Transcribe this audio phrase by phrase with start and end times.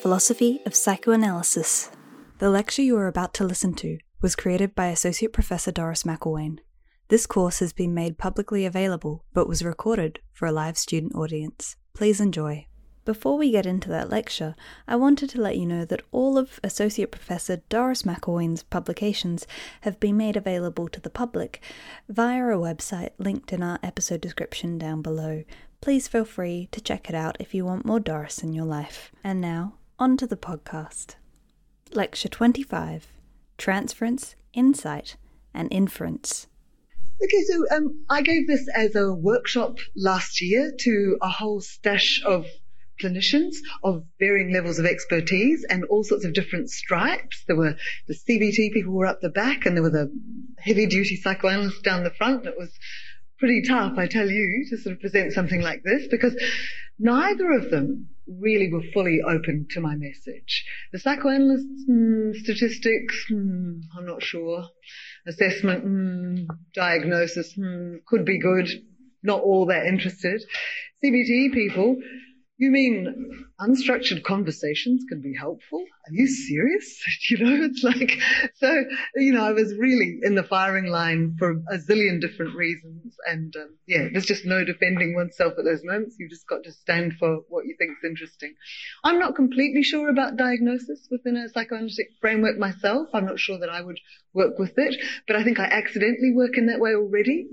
[0.00, 1.90] philosophy of psychoanalysis.
[2.38, 6.60] The lecture you are about to listen to was created by Associate Professor Doris McIlwain.
[7.08, 11.76] This course has been made publicly available but was recorded for a live student audience.
[11.92, 12.66] Please enjoy.
[13.04, 14.54] Before we get into that lecture,
[14.88, 19.46] I wanted to let you know that all of Associate Professor Doris McIlwain's publications
[19.82, 21.60] have been made available to the public
[22.08, 25.44] via a website linked in our episode description down below.
[25.82, 29.12] Please feel free to check it out if you want more Doris in your life.
[29.22, 31.16] And now, on to the podcast.
[31.92, 33.12] Lecture 25
[33.58, 35.16] Transference, Insight,
[35.52, 36.46] and Inference.
[37.22, 42.22] Okay, so um, I gave this as a workshop last year to a whole stash
[42.24, 42.46] of
[43.02, 47.44] clinicians of varying levels of expertise and all sorts of different stripes.
[47.46, 47.76] There were
[48.08, 50.10] the CBT people were up the back and there were the
[50.58, 52.46] heavy duty psychoanalysts down the front.
[52.46, 52.70] It was
[53.40, 56.36] pretty tough, I tell you, to sort of present something like this because
[56.98, 60.64] neither of them really were fully open to my message.
[60.92, 64.64] The psychoanalysts, hmm, statistics, hmm, I'm not sure.
[65.26, 68.68] Assessment, hmm, diagnosis, hmm, could be good.
[69.22, 70.42] Not all that interested.
[71.04, 71.96] CBT people,
[72.60, 75.78] you mean unstructured conversations can be helpful?
[75.80, 77.02] Are you serious?
[77.30, 78.18] you know, it's like,
[78.56, 78.84] so,
[79.16, 83.16] you know, I was really in the firing line for a zillion different reasons.
[83.26, 86.16] And, um, yeah, there's just no defending oneself at those moments.
[86.18, 88.54] You've just got to stand for what you think is interesting.
[89.04, 93.08] I'm not completely sure about diagnosis within a psychoanalytic framework myself.
[93.14, 94.00] I'm not sure that I would
[94.34, 97.46] work with it, but I think I accidentally work in that way already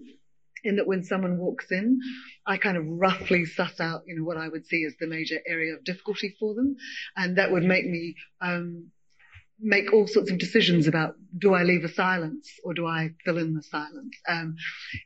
[0.68, 2.00] in that when someone walks in,
[2.46, 5.40] I kind of roughly suss out, you know, what I would see as the major
[5.48, 6.76] area of difficulty for them.
[7.16, 8.92] And that would make me, um,
[9.60, 13.38] make all sorts of decisions about do I leave a silence or do I fill
[13.38, 14.16] in the silence?
[14.28, 14.58] Um,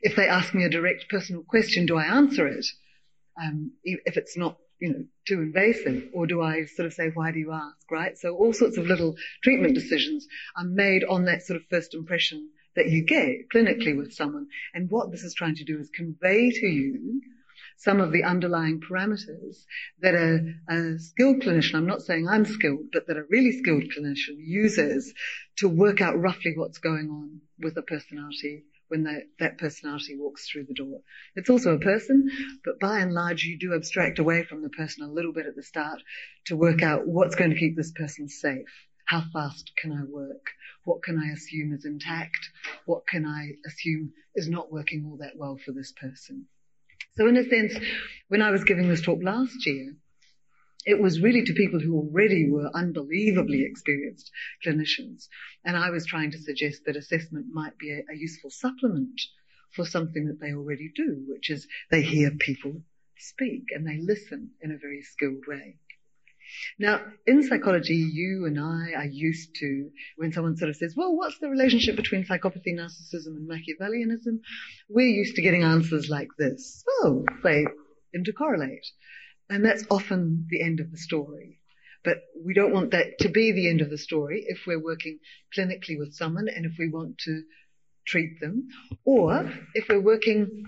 [0.02, 2.66] if they ask me a direct personal question, do I answer it?
[3.40, 7.30] Um, if it's not, you know, too invasive, or do I sort of say, why
[7.30, 8.18] do you ask, right?
[8.18, 10.26] So all sorts of little treatment decisions
[10.56, 14.48] are made on that sort of first impression that you get clinically with someone.
[14.74, 17.20] And what this is trying to do is convey to you
[17.76, 19.64] some of the underlying parameters
[20.00, 23.84] that a, a, skilled clinician, I'm not saying I'm skilled, but that a really skilled
[23.84, 25.12] clinician uses
[25.56, 30.48] to work out roughly what's going on with a personality when that, that personality walks
[30.48, 31.00] through the door.
[31.34, 32.30] It's also a person,
[32.64, 35.56] but by and large, you do abstract away from the person a little bit at
[35.56, 36.02] the start
[36.46, 38.68] to work out what's going to keep this person safe.
[39.12, 40.52] How fast can I work?
[40.84, 42.48] What can I assume is intact?
[42.86, 46.46] What can I assume is not working all that well for this person?
[47.18, 47.74] So in a sense,
[48.28, 49.94] when I was giving this talk last year,
[50.86, 54.30] it was really to people who already were unbelievably experienced
[54.66, 55.28] clinicians.
[55.62, 59.20] And I was trying to suggest that assessment might be a, a useful supplement
[59.72, 62.80] for something that they already do, which is they hear people
[63.18, 65.76] speak and they listen in a very skilled way.
[66.78, 71.16] Now, in psychology, you and I are used to when someone sort of says, well,
[71.16, 74.40] what's the relationship between psychopathy, narcissism, and Machiavellianism?
[74.88, 76.84] We're used to getting answers like this.
[76.88, 77.66] Oh, they
[78.16, 78.86] intercorrelate.
[79.48, 81.58] And that's often the end of the story.
[82.04, 85.18] But we don't want that to be the end of the story if we're working
[85.56, 87.42] clinically with someone and if we want to
[88.04, 88.68] treat them,
[89.04, 90.64] or if we're working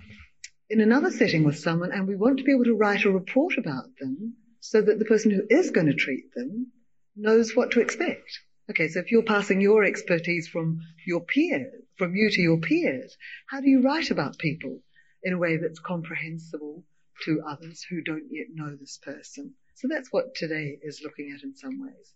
[0.71, 3.55] in another setting with someone and we want to be able to write a report
[3.59, 4.35] about them
[4.65, 6.69] so that the person who is going to treat them
[7.15, 8.41] knows what to expect.
[8.71, 13.15] Okay, so if you're passing your expertise from your peers, from you to your peers,
[13.47, 14.81] how do you write about people
[15.23, 16.83] in a way that's comprehensible
[17.27, 19.53] to others who don't yet know this person?
[19.75, 22.15] So that's what today is looking at in some ways.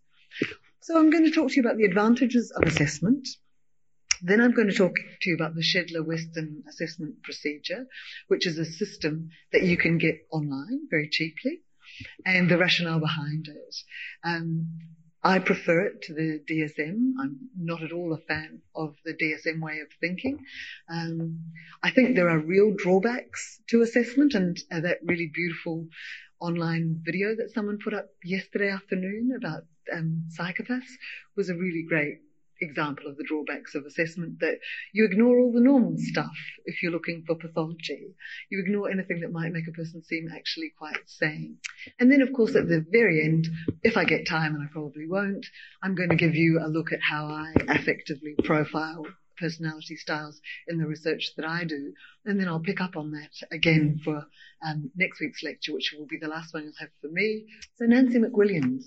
[0.80, 3.28] So I'm going to talk to you about the advantages of assessment.
[4.22, 7.86] Then I'm going to talk to you about the Shedler Westen assessment procedure,
[8.28, 11.60] which is a system that you can get online very cheaply
[12.24, 13.76] and the rationale behind it.
[14.24, 14.68] Um,
[15.22, 17.14] I prefer it to the DSM.
[17.20, 20.38] I'm not at all a fan of the DSM way of thinking.
[20.88, 21.40] Um,
[21.82, 25.88] I think there are real drawbacks to assessment, and uh, that really beautiful
[26.40, 30.92] online video that someone put up yesterday afternoon about um, psychopaths
[31.36, 32.18] was a really great
[32.60, 34.58] example of the drawbacks of assessment that
[34.92, 38.14] you ignore all the normal stuff if you're looking for pathology.
[38.50, 41.58] You ignore anything that might make a person seem actually quite sane.
[41.98, 43.48] And then, of course, at the very end,
[43.82, 45.46] if I get time, and I probably won't,
[45.82, 49.06] I'm going to give you a look at how I affectively profile
[49.38, 51.92] personality styles in the research that I do.
[52.24, 54.26] And then I'll pick up on that again for
[54.66, 57.46] um, next week's lecture, which will be the last one you'll have for me.
[57.76, 58.84] So Nancy McWilliams,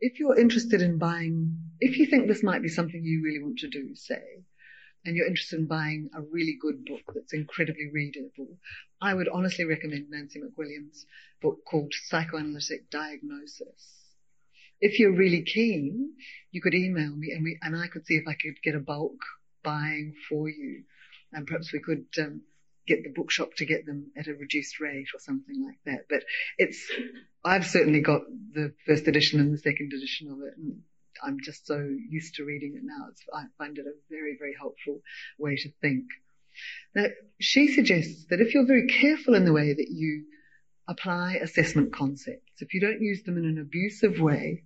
[0.00, 3.58] if you're interested in buying, if you think this might be something you really want
[3.60, 4.22] to do, say,
[5.04, 8.58] and you're interested in buying a really good book that's incredibly readable,
[9.00, 11.04] I would honestly recommend Nancy McWilliams'
[11.40, 14.02] book called Psychoanalytic Diagnosis.
[14.80, 16.12] if you're really keen,
[16.50, 18.80] you could email me and we, and I could see if I could get a
[18.80, 19.18] bulk
[19.62, 20.84] buying for you.
[21.32, 22.42] And perhaps we could, um,
[22.86, 26.06] get the bookshop to get them at a reduced rate or something like that.
[26.08, 26.22] But
[26.56, 26.88] it's,
[27.46, 28.22] I've certainly got
[28.54, 30.54] the first edition and the second edition of it.
[30.56, 30.80] And
[31.22, 31.78] I'm just so
[32.10, 33.06] used to reading it now.
[33.10, 35.00] It's, I find it a very, very helpful
[35.38, 36.06] way to think.
[36.92, 37.04] Now,
[37.40, 40.24] she suggests that if you're very careful in the way that you
[40.88, 44.64] apply assessment concepts, if you don't use them in an abusive way,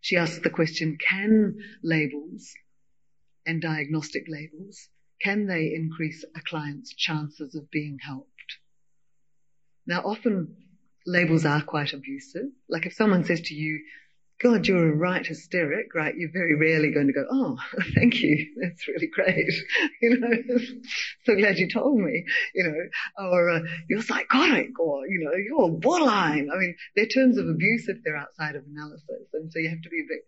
[0.00, 2.52] she asks the question, can labels
[3.44, 4.88] and diagnostic labels,
[5.20, 8.28] can they increase a client's chances of being helped?
[9.84, 10.56] Now, often
[11.06, 12.46] labels are quite abusive.
[12.68, 13.80] Like if someone says to you,
[14.42, 16.14] God, you're a right hysteric, right?
[16.16, 17.58] You're very rarely going to go, oh,
[17.94, 18.46] thank you.
[18.60, 19.52] That's really great.
[20.02, 20.30] You know,
[21.26, 22.24] so glad you told me,
[22.54, 26.48] you know, or uh, you're psychotic or, you know, you're borderline.
[26.50, 29.28] I mean, they're terms of abuse if they're outside of analysis.
[29.34, 30.22] And so you have to be a bit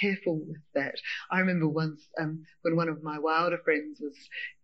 [0.00, 0.94] careful with that.
[1.30, 4.16] I remember once, um, when one of my wilder friends was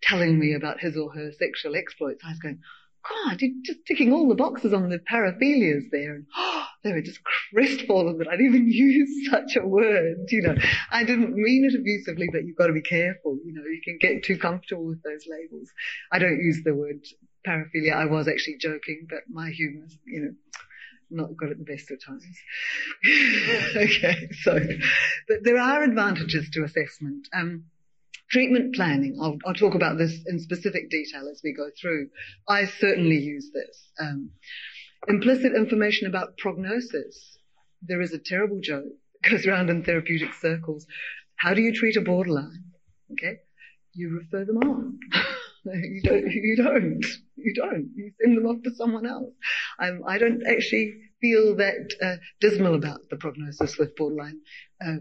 [0.02, 2.60] telling me about his or her sexual exploits, I was going,
[3.08, 6.14] God, you're just ticking all the boxes on the paraphilias there.
[6.14, 7.20] And oh, they were just
[7.52, 10.26] crestfallen that I'd even use such a word.
[10.28, 10.54] You know,
[10.90, 13.38] I didn't mean it abusively, but you've got to be careful.
[13.44, 15.70] You know, you can get too comfortable with those labels.
[16.12, 17.04] I don't use the word
[17.46, 17.94] paraphilia.
[17.94, 20.34] I was actually joking, but my humor's, you know,
[21.10, 22.24] not good at the best of times.
[23.76, 24.58] okay, so,
[25.28, 27.28] but there are advantages to assessment.
[27.34, 27.64] Um,
[28.30, 32.08] Treatment planning, I'll, I'll, talk about this in specific detail as we go through.
[32.48, 33.90] I certainly use this.
[34.00, 34.30] Um,
[35.06, 37.38] implicit information about prognosis.
[37.82, 38.86] There is a terrible joke
[39.30, 40.86] goes around in therapeutic circles.
[41.36, 42.64] How do you treat a borderline?
[43.12, 43.38] Okay.
[43.92, 44.98] You refer them on.
[45.64, 47.04] you don't, you don't,
[47.36, 47.90] you don't.
[47.94, 49.32] You send them off to someone else.
[49.78, 54.40] Um, I don't actually feel that uh, dismal about the prognosis with borderline
[54.84, 54.96] uh,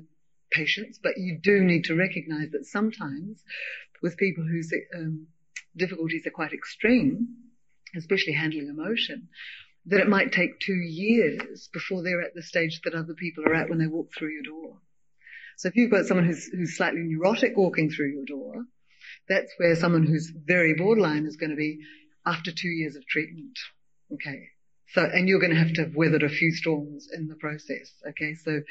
[0.53, 3.43] patients, but you do need to recognize that sometimes
[4.01, 5.27] with people whose um,
[5.75, 7.27] difficulties are quite extreme,
[7.97, 9.29] especially handling emotion,
[9.87, 13.53] that it might take two years before they're at the stage that other people are
[13.55, 14.77] at when they walk through your door.
[15.57, 18.65] So if you've got someone who's, who's slightly neurotic walking through your door,
[19.27, 21.79] that's where someone who's very borderline is going to be
[22.25, 23.57] after two years of treatment.
[24.13, 24.49] Okay.
[24.93, 27.91] So, and you're going to have to have weathered a few storms in the process.
[28.09, 28.35] Okay.
[28.35, 28.61] So,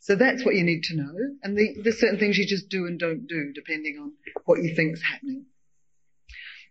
[0.00, 1.12] so that's what you need to know.
[1.42, 4.12] And the, there's certain things you just do and don't do depending on
[4.44, 5.46] what you think's happening.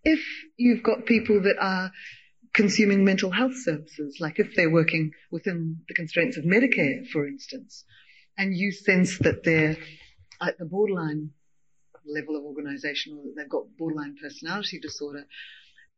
[0.04, 0.22] If
[0.56, 1.92] you've got people that are
[2.54, 7.84] consuming mental health services, like if they're working within the constraints of Medicare, for instance,
[8.38, 9.78] and you sense that they're
[10.42, 11.32] at the borderline
[12.06, 15.26] level of organization or that they've got borderline personality disorder,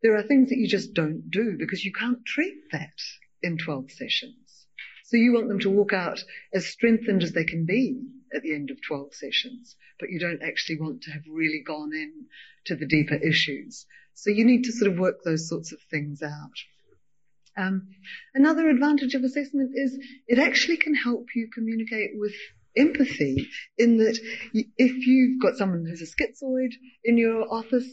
[0.03, 2.99] there are things that you just don't do because you can't treat that
[3.41, 4.67] in 12 sessions.
[5.05, 6.23] So you want them to walk out
[6.53, 8.01] as strengthened as they can be
[8.33, 11.93] at the end of 12 sessions, but you don't actually want to have really gone
[11.93, 12.25] in
[12.65, 13.85] to the deeper issues.
[14.13, 16.57] So you need to sort of work those sorts of things out.
[17.55, 17.89] Um,
[18.33, 19.97] another advantage of assessment is
[20.27, 22.33] it actually can help you communicate with
[22.75, 23.47] empathy
[23.77, 24.17] in that
[24.53, 26.71] if you've got someone who's a schizoid
[27.03, 27.85] in your office,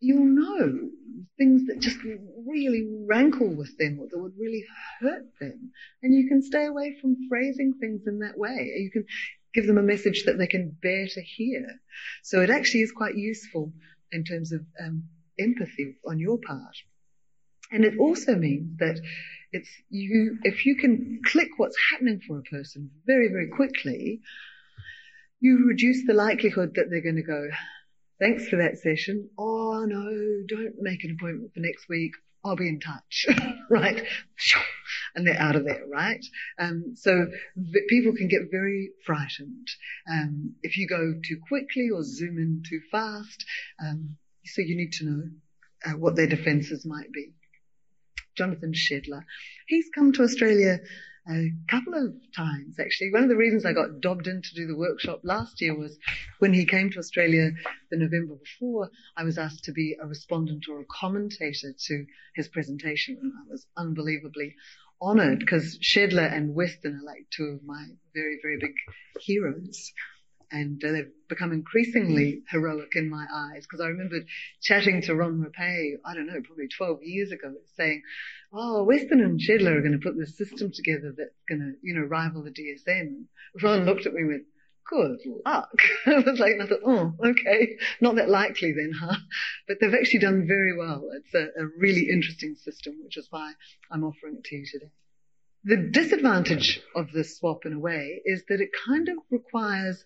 [0.00, 0.90] you'll know
[1.38, 1.98] things that just
[2.46, 4.64] really rankle with them or that would really
[5.00, 5.70] hurt them.
[6.02, 8.72] And you can stay away from phrasing things in that way.
[8.76, 9.04] You can
[9.54, 11.66] give them a message that they can bear to hear.
[12.22, 13.72] So it actually is quite useful
[14.12, 15.04] in terms of um,
[15.38, 16.76] empathy on your part.
[17.72, 19.00] And it also means that
[19.52, 24.20] it's you, if you can click what's happening for a person very, very quickly,
[25.40, 27.48] you reduce the likelihood that they're going to go,
[28.20, 29.28] thanks for that session.
[29.38, 32.12] Oh no, don't make an appointment for next week.
[32.44, 33.26] I'll be in touch,
[33.70, 34.02] right?
[35.14, 36.24] And they're out of there, right?
[36.58, 39.66] Um, so v- people can get very frightened
[40.08, 43.44] um, if you go too quickly or zoom in too fast.
[43.84, 45.22] Um, so you need to know
[45.84, 47.34] uh, what their defences might be.
[48.36, 49.24] Jonathan Shedler,
[49.66, 50.78] he's come to Australia
[51.28, 53.12] a couple of times actually.
[53.12, 55.98] One of the reasons I got dobbed in to do the workshop last year was
[56.38, 57.50] when he came to Australia
[57.90, 62.48] the November before, I was asked to be a respondent or a commentator to his
[62.48, 64.54] presentation and I was unbelievably
[65.00, 68.74] honored because Shedler and Westen are like two of my very, very big
[69.20, 69.92] heroes
[70.50, 72.42] and they've become increasingly mm.
[72.48, 74.16] heroic in my eyes because I remember
[74.60, 78.02] chatting to Ron Rapee, I don't know, probably 12 years ago, saying,
[78.52, 81.94] oh, Westen and Shedler are going to put this system together that's going to, you
[81.94, 83.24] know, rival the DSM.
[83.62, 84.44] Ron looked at me and went,
[84.90, 85.70] good luck.
[86.06, 89.16] I was like, and I thought, oh, okay, not that likely then, huh?
[89.68, 91.04] But they've actually done very well.
[91.16, 93.52] It's a, a really interesting system, which is why
[93.90, 94.90] I'm offering it to you today.
[95.64, 100.04] the disadvantage of this swap in a way is that it kind of requires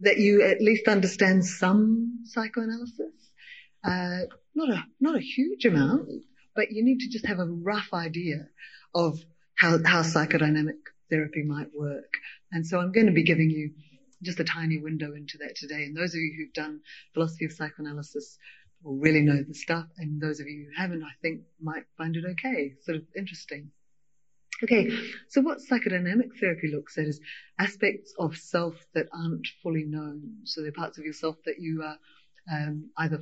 [0.00, 3.12] that you at least understand some psychoanalysis.
[3.84, 4.20] Uh,
[4.54, 6.08] not a not a huge amount,
[6.54, 8.48] but you need to just have a rough idea
[8.94, 9.18] of
[9.54, 10.78] how how psychodynamic
[11.10, 12.12] therapy might work.
[12.52, 13.70] And so I'm going to be giving you
[14.22, 15.84] just a tiny window into that today.
[15.84, 16.80] And those of you who've done
[17.14, 18.38] philosophy of psychoanalysis
[18.82, 22.16] will really know the stuff, and those of you who haven't, I think, might find
[22.16, 23.70] it okay, sort of interesting.
[24.62, 24.90] Okay,
[25.28, 27.20] so what psychodynamic therapy looks at is
[27.60, 30.38] aspects of self that aren't fully known.
[30.44, 31.96] So they're parts of yourself that you are
[32.50, 33.20] um, either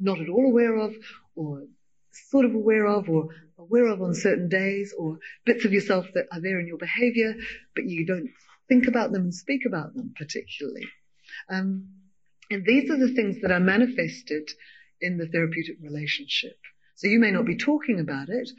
[0.00, 0.94] not at all aware of,
[1.36, 1.62] or
[2.10, 6.26] sort of aware of, or aware of on certain days, or bits of yourself that
[6.32, 7.34] are there in your behavior,
[7.76, 8.30] but you don't
[8.68, 10.86] think about them and speak about them particularly.
[11.48, 11.88] Um,
[12.50, 14.50] and these are the things that are manifested
[15.00, 16.56] in the therapeutic relationship.
[16.96, 18.50] So you may not be talking about it,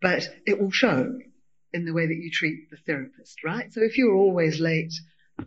[0.00, 1.18] but it will show
[1.72, 3.72] in the way that you treat the therapist, right?
[3.72, 4.92] So if you're always late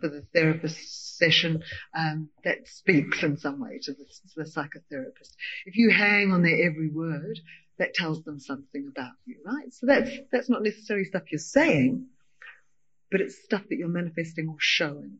[0.00, 1.62] for the therapist session,
[1.96, 5.32] um, that speaks in some way to the, to the psychotherapist.
[5.66, 7.38] If you hang on their every word,
[7.78, 9.72] that tells them something about you, right?
[9.72, 12.06] So that's that's not necessarily stuff you're saying,
[13.10, 15.18] but it's stuff that you're manifesting or showing.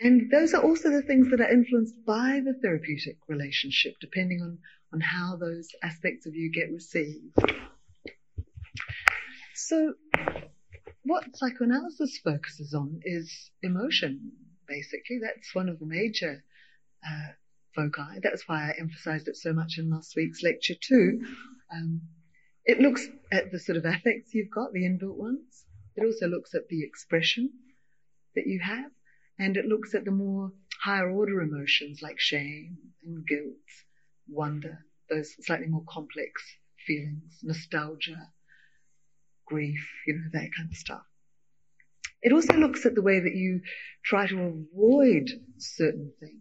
[0.00, 4.58] And those are also the things that are influenced by the therapeutic relationship, depending on,
[4.92, 7.38] on how those aspects of you get received.
[9.54, 9.94] So,
[11.04, 14.32] what psychoanalysis focuses on is emotion,
[14.66, 15.20] basically.
[15.22, 16.42] That's one of the major
[17.06, 17.32] uh,
[17.74, 18.18] foci.
[18.20, 21.24] That's why I emphasized it so much in last week's lecture, too.
[21.72, 22.02] Um,
[22.64, 25.64] it looks at the sort of affects you've got, the inbuilt ones.
[25.94, 27.50] It also looks at the expression
[28.34, 28.90] that you have,
[29.38, 30.50] and it looks at the more
[30.82, 33.54] higher order emotions like shame and guilt,
[34.28, 36.42] wonder, those slightly more complex
[36.84, 38.32] feelings, nostalgia,
[39.46, 41.02] grief, you know, that kind of stuff.
[42.22, 43.60] It also looks at the way that you
[44.04, 46.40] try to avoid certain things,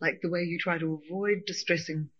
[0.00, 2.10] like the way you try to avoid distressing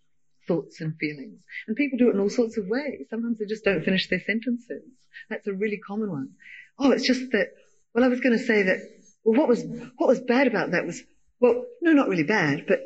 [0.49, 1.39] thoughts and feelings.
[1.67, 3.07] And people do it in all sorts of ways.
[3.11, 4.83] Sometimes they just don't finish their sentences.
[5.31, 6.31] That's a really common one.
[6.79, 7.53] Oh, it's just that,
[7.95, 8.79] well, I was going to say that,
[9.25, 9.65] well, what was,
[9.97, 11.03] what was bad about that was,
[11.41, 12.81] well, no, not really bad, but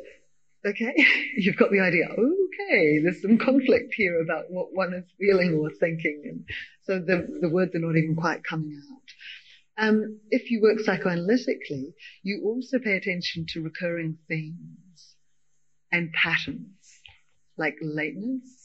[0.65, 0.93] okay,
[1.35, 2.07] you've got the idea.
[2.17, 2.40] Oh,
[3.03, 6.21] There's some conflict here about what one is feeling or thinking.
[6.25, 6.45] And
[6.83, 9.83] so the, the words are not even quite coming out.
[9.83, 15.15] Um, if you work psychoanalytically, you also pay attention to recurring themes
[15.91, 16.99] and patterns
[17.57, 18.60] like lateness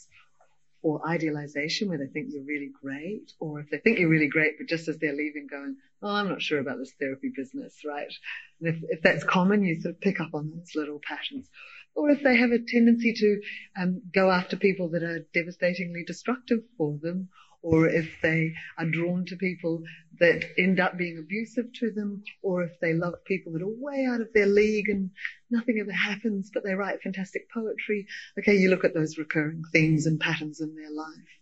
[0.87, 4.57] or idealization where they think you're really great, or if they think you're really great,
[4.57, 8.13] but just as they're leaving going, oh, I'm not sure about this therapy business, right?
[8.61, 11.51] And if, if that's common, you sort of pick up on those little patterns.
[11.97, 13.41] Or if they have a tendency to
[13.83, 17.31] um, go after people that are devastatingly destructive for them,
[17.67, 19.83] or if they are drawn to people
[20.21, 24.07] that end up being abusive to them, or if they love people that are way
[24.09, 25.11] out of their league and
[25.51, 28.07] nothing ever happens, but they write fantastic poetry.
[28.39, 31.33] Okay, you look at those recurring themes and patterns in their life.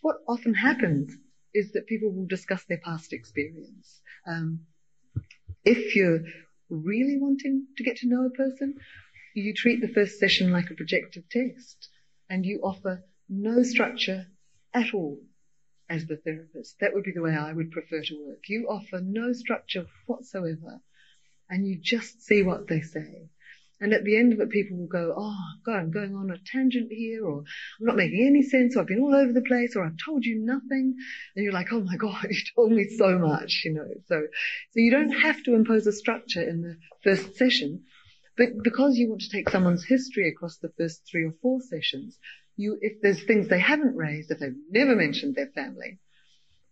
[0.00, 1.12] What often happens
[1.52, 4.00] is that people will discuss their past experience.
[4.26, 4.60] Um,
[5.66, 6.22] if you're
[6.70, 8.76] really wanting to get to know a person,
[9.34, 11.90] you treat the first session like a projective test
[12.30, 14.28] and you offer no structure
[14.72, 15.18] at all
[15.88, 16.76] as the therapist.
[16.80, 18.48] That would be the way I would prefer to work.
[18.48, 20.80] You offer no structure whatsoever
[21.48, 23.28] and you just see what they say.
[23.80, 26.38] And at the end of it, people will go, Oh, God, I'm going on a
[26.38, 27.44] tangent here, or
[27.78, 30.24] I'm not making any sense, or I've been all over the place, or I've told
[30.24, 30.96] you nothing.
[31.36, 33.88] And you're like, Oh my God, you told me so much, you know.
[34.06, 34.22] So,
[34.72, 37.84] so you don't have to impose a structure in the first session,
[38.36, 42.18] but because you want to take someone's history across the first three or four sessions,
[42.58, 45.98] you, if there's things they haven't raised, if they've never mentioned their family,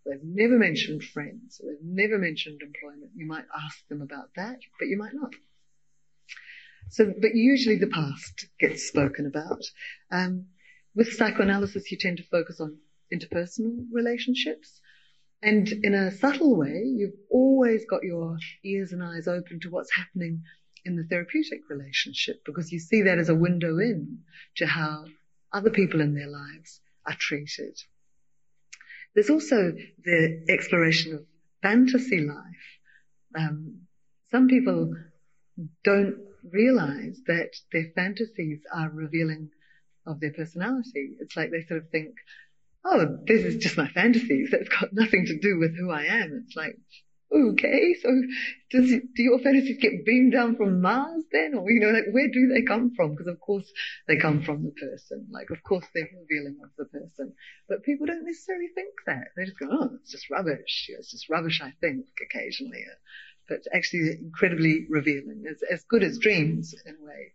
[0.04, 4.88] they've never mentioned friends, they've never mentioned employment, you might ask them about that, but
[4.88, 5.32] you might not.
[6.90, 9.62] So, but usually the past gets spoken about.
[10.10, 10.46] Um,
[10.94, 12.78] with psychoanalysis, you tend to focus on
[13.12, 14.80] interpersonal relationships.
[15.42, 19.94] And in a subtle way, you've always got your ears and eyes open to what's
[19.94, 20.42] happening
[20.84, 24.18] in the therapeutic relationship because you see that as a window in
[24.56, 25.04] to how
[25.56, 27.78] other people in their lives are treated.
[29.14, 29.72] There's also
[30.04, 31.24] the exploration of
[31.62, 32.66] fantasy life.
[33.38, 33.86] Um,
[34.30, 34.92] some people
[35.82, 36.16] don't
[36.52, 39.50] realize that their fantasies are revealing
[40.06, 41.16] of their personality.
[41.20, 42.14] It's like they sort of think,
[42.84, 44.50] oh, this is just my fantasies.
[44.52, 46.44] That's got nothing to do with who I am.
[46.44, 46.76] It's like,
[47.32, 48.08] okay, so
[48.70, 52.28] does do your fantasies get beamed down from Mars then, or you know, like where
[52.28, 53.12] do they come from?
[53.12, 53.70] Because of course
[54.06, 55.26] they come from the person.
[55.30, 57.34] Like of course they're revealing of the person,
[57.68, 59.28] but people don't necessarily think that.
[59.36, 60.86] They just go, oh, it's just rubbish.
[60.88, 61.60] It's just rubbish.
[61.62, 62.84] I think occasionally.
[63.48, 67.32] But actually incredibly revealing, as, as good as dreams in a way.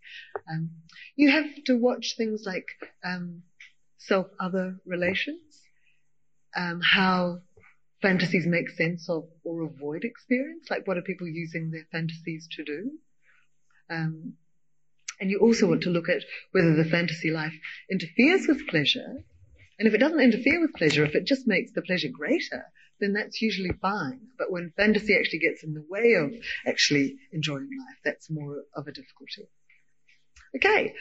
[0.51, 0.71] Um,
[1.15, 2.67] you have to watch things like
[3.01, 3.43] um,
[3.97, 5.61] self-other relations,
[6.55, 7.39] um, how
[8.01, 10.67] fantasies make sense of or avoid experience?
[10.69, 12.91] Like, what are people using their fantasies to do?
[13.89, 14.33] Um,
[15.19, 17.53] and you also want to look at whether the fantasy life
[17.89, 19.23] interferes with pleasure.
[19.77, 22.65] And if it doesn't interfere with pleasure, if it just makes the pleasure greater,
[22.99, 24.19] then that's usually fine.
[24.37, 26.33] But when fantasy actually gets in the way of
[26.65, 29.49] actually enjoying life, that's more of a difficulty.
[30.55, 30.93] Okay.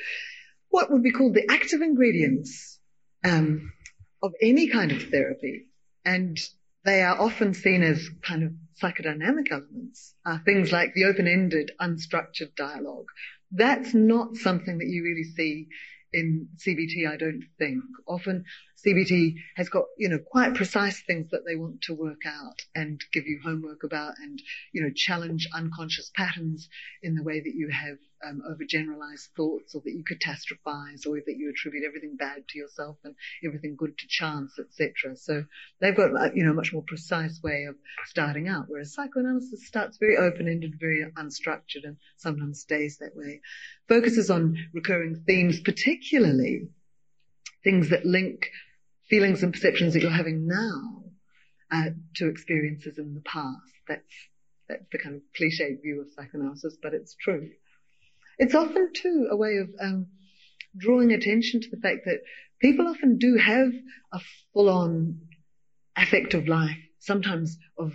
[0.68, 2.78] What would be called the active ingredients
[3.24, 3.72] um,
[4.22, 5.66] of any kind of therapy?
[6.04, 6.38] And
[6.84, 12.54] they are often seen as kind of psychodynamic elements, are things like the open-ended, unstructured
[12.56, 13.06] dialogue.
[13.52, 15.68] That's not something that you really see
[16.12, 17.82] in CBT, I don't think.
[18.06, 18.44] Often
[18.84, 23.00] CBT has got, you know, quite precise things that they want to work out and
[23.12, 24.40] give you homework about and,
[24.72, 26.68] you know, challenge unconscious patterns
[27.02, 31.36] in the way that you have um, overgeneralized thoughts or that you catastrophize or that
[31.36, 35.16] you attribute everything bad to yourself and everything good to chance, etc.
[35.16, 35.44] So
[35.80, 39.98] they've got, you know, a much more precise way of starting out, whereas psychoanalysis starts
[39.98, 43.40] very open-ended, very unstructured and sometimes stays that way.
[43.88, 46.68] Focuses on recurring themes, particularly
[47.62, 48.50] things that link
[49.10, 51.02] feelings and perceptions that you're having now
[51.70, 53.72] uh, to experiences in the past.
[53.88, 54.14] That's
[54.68, 57.50] that's the kind of cliched view of psychoanalysis, but it's true.
[58.38, 60.06] It's often too a way of um,
[60.76, 62.20] drawing attention to the fact that
[62.60, 63.72] people often do have
[64.12, 64.20] a
[64.54, 65.20] full-on
[65.96, 67.92] affective life, sometimes of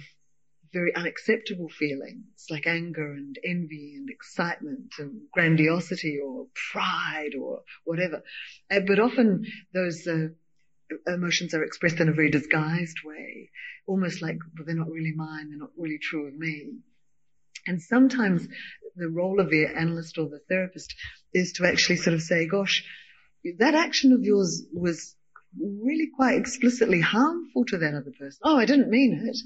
[0.74, 8.22] very unacceptable feelings like anger and envy and excitement and grandiosity or pride or whatever.
[8.70, 10.28] Uh, but often those uh,
[11.08, 13.50] emotions are expressed in a very disguised way,
[13.88, 16.74] almost like well, they're not really mine, they're not really true of me.
[17.68, 18.48] And sometimes
[18.96, 20.94] the role of the analyst or the therapist
[21.34, 22.84] is to actually sort of say, gosh,
[23.60, 25.16] that action of yours was
[25.60, 28.40] really quite explicitly harmful to that other person.
[28.44, 29.38] Oh, I didn't mean it.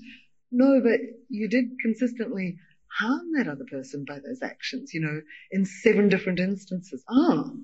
[0.52, 1.00] No, but
[1.30, 2.58] you did consistently
[3.00, 5.22] harm that other person by those actions, you know,
[5.52, 7.04] in seven different instances.
[7.10, 7.58] Oh,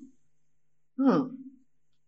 [1.00, 1.32] oh,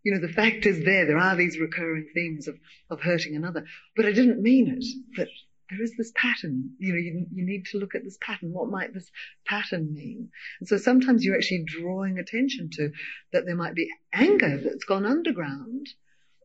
[0.08, 1.04] you know, the fact is there.
[1.04, 4.84] There are these recurring themes of, of hurting another, but I didn't mean it.
[5.14, 5.28] But
[5.68, 6.70] there is this pattern.
[6.78, 8.54] You know, you, you need to look at this pattern.
[8.54, 9.10] What might this
[9.44, 10.30] pattern mean?
[10.60, 12.90] And so sometimes you're actually drawing attention to
[13.34, 15.88] that there might be anger that's gone underground,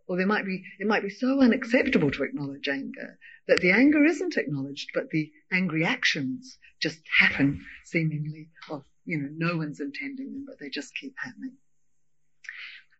[0.09, 4.03] or there might be, it might be so unacceptable to acknowledge anger that the anger
[4.03, 10.33] isn't acknowledged, but the angry actions just happen seemingly of, you know, no one's intending
[10.33, 11.53] them, but they just keep happening.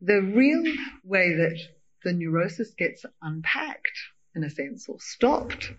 [0.06, 0.64] The real
[1.06, 1.58] way that
[2.04, 3.98] the neurosis gets unpacked,
[4.36, 5.72] in a sense, or stopped,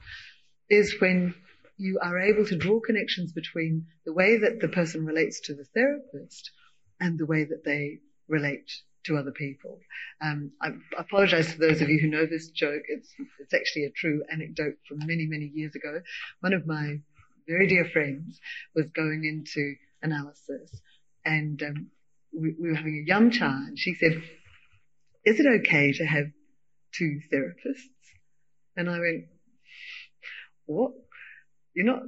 [0.71, 1.35] is when
[1.77, 5.67] you are able to draw connections between the way that the person relates to the
[5.75, 6.53] therapist
[7.01, 9.79] and the way that they relate to other people.
[10.23, 12.85] Um, I apologize to those of you who know this joke.
[12.89, 16.01] It's, it's actually a true anecdote from many, many years ago.
[16.41, 16.99] One of my
[17.47, 18.41] very dear friends
[18.75, 20.81] was going into analysis
[21.27, 21.91] and um,
[22.35, 24.23] we, we were having a yum cha and she said,
[25.25, 26.27] is it okay to have
[26.92, 27.88] two therapists?
[28.77, 29.25] And I went,
[30.66, 30.92] what?
[31.75, 32.03] You're not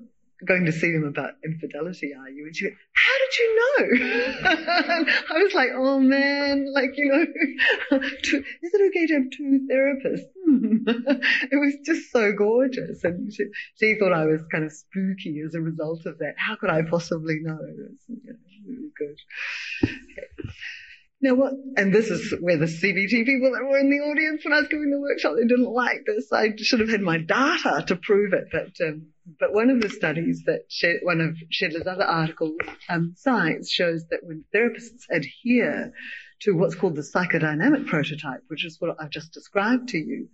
[0.47, 2.45] going to see them about infidelity, are you?
[2.47, 5.13] And she went, how did you know?
[5.31, 10.27] I was like, oh man, like, you know, is it okay to have two therapists?
[11.51, 13.03] it was just so gorgeous.
[13.03, 13.45] And she,
[13.77, 16.35] she, thought I was kind of spooky as a result of that.
[16.37, 17.59] How could I possibly know?
[18.67, 19.17] Good.
[21.21, 24.53] Now what, and this is where the CBT people that were in the audience when
[24.53, 26.31] I was giving the workshop, they didn't like this.
[26.31, 28.49] I should have had my data to prove it.
[28.53, 29.07] But, um,
[29.41, 30.67] but one of the studies that,
[31.03, 35.93] one of Shedler's other articles, um, Science, shows that when therapists adhere
[36.43, 40.29] to what's called the psychodynamic prototype, which is what I've just described to you,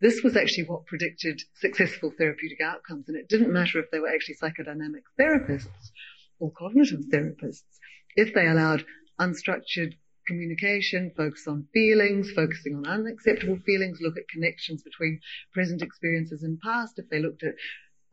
[0.00, 3.08] this was actually what predicted successful therapeutic outcomes.
[3.08, 5.90] And it didn't matter if they were actually psychodynamic therapists
[6.38, 7.78] or cognitive therapists,
[8.16, 8.84] if they allowed
[9.20, 9.94] unstructured
[10.26, 15.20] communication, focus on feelings, focusing on unacceptable feelings, look at connections between
[15.52, 17.54] present experiences and past, if they looked at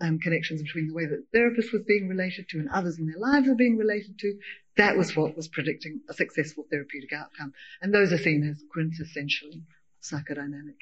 [0.02, 3.06] um, connections between the way that the therapist was being related to and others in
[3.06, 4.38] their lives are being related to,
[4.78, 7.54] that was what was predicting a successful therapeutic outcome.
[7.82, 9.64] And those are seen as quintessentially
[10.02, 10.80] psychodynamic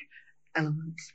[0.56, 1.12] elements.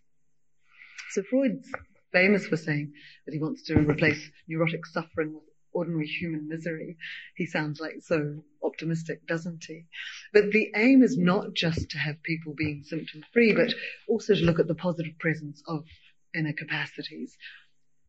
[1.11, 1.71] So Freud's
[2.12, 2.93] famous for saying
[3.27, 5.43] that he wants to replace neurotic suffering with
[5.79, 6.97] ordinary human misery.
[7.37, 9.87] He sounds like so optimistic, doesn't he?
[10.33, 13.73] But the aim is not just to have people being symptom free, but
[14.09, 15.85] also to look at the positive presence of
[16.35, 17.37] inner capacities.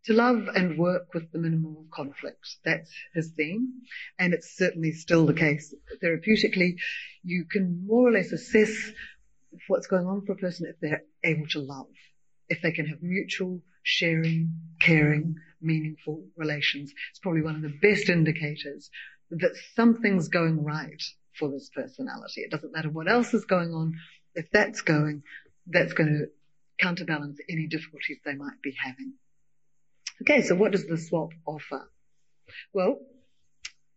[0.05, 2.47] To love and work with the minimum of conflict.
[2.65, 3.82] That's his theme.
[4.17, 5.75] And it's certainly still the case.
[6.01, 6.75] Therapeutically,
[7.23, 8.73] you can more or less assess
[9.67, 11.88] what's going on for a person if they're able to love,
[12.47, 16.93] if they can have mutual sharing, caring, meaningful relations.
[17.12, 18.89] It's probably one of the best indicators
[19.32, 21.02] that something's going right
[21.38, 22.41] for this personality.
[22.41, 23.95] It doesn't matter what else is going on.
[24.36, 25.24] If that's going,
[25.67, 26.26] that's going to
[26.84, 29.13] counterbalance any difficulties they might be having.
[30.22, 31.89] Okay, so what does the swap offer?
[32.74, 33.00] Well,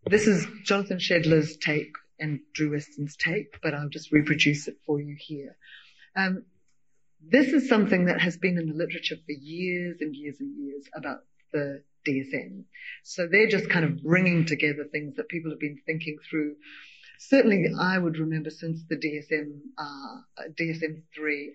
[0.05, 5.01] this is Jonathan Shedler's take and Drew Westen's take, but I'll just reproduce it for
[5.01, 5.57] you here.
[6.15, 6.45] Um,
[7.25, 10.85] this is something that has been in the literature for years and years and years
[10.93, 11.19] about
[11.53, 12.63] the DSM.
[13.03, 16.55] So they're just kind of bringing together things that people have been thinking through.
[17.19, 21.47] Certainly, I would remember since the DSM, uh, DSM-3,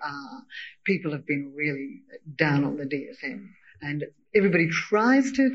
[0.84, 2.02] people have been really
[2.36, 3.48] down on the DSM
[3.82, 5.54] and everybody tries to,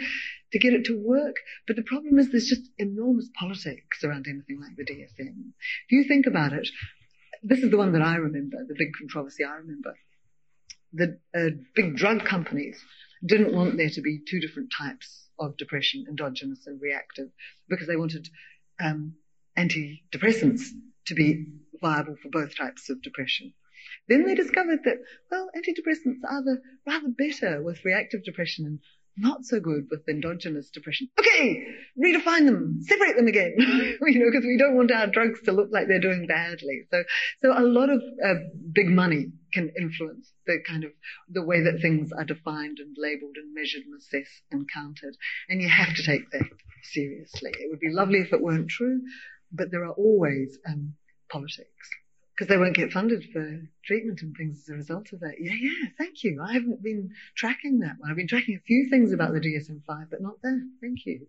[0.51, 1.35] to get it to work.
[1.67, 5.51] But the problem is there's just enormous politics around anything like the DSM.
[5.87, 6.67] If you think about it,
[7.41, 9.95] this is the one that I remember, the big controversy I remember.
[10.93, 12.83] The uh, big drug companies
[13.25, 17.29] didn't want there to be two different types of depression, endogenous and reactive,
[17.69, 18.29] because they wanted
[18.81, 19.13] um,
[19.57, 20.63] antidepressants
[21.07, 21.45] to be
[21.81, 23.53] viable for both types of depression.
[24.07, 24.97] Then they discovered that,
[25.29, 28.79] well, antidepressants are the rather better with reactive depression and
[29.17, 31.09] not so good with endogenous depression.
[31.19, 31.65] Okay,
[31.97, 35.69] redefine them, separate them again, you know, because we don't want our drugs to look
[35.71, 36.83] like they're doing badly.
[36.91, 37.03] So,
[37.41, 38.35] so a lot of uh,
[38.71, 40.91] big money can influence the kind of
[41.29, 45.15] the way that things are defined and labeled and measured and assessed and counted.
[45.47, 46.49] And you have to take that
[46.83, 47.51] seriously.
[47.51, 49.01] It would be lovely if it weren't true,
[49.51, 50.95] but there are always um,
[51.29, 51.89] politics
[52.35, 55.35] because they won't get funded for treatment and things as a result of that.
[55.39, 56.41] Yeah, yeah, thank you.
[56.41, 58.09] I haven't been tracking that one.
[58.09, 60.71] I've been tracking a few things about the DSM-5, but not that.
[60.81, 61.27] Thank you.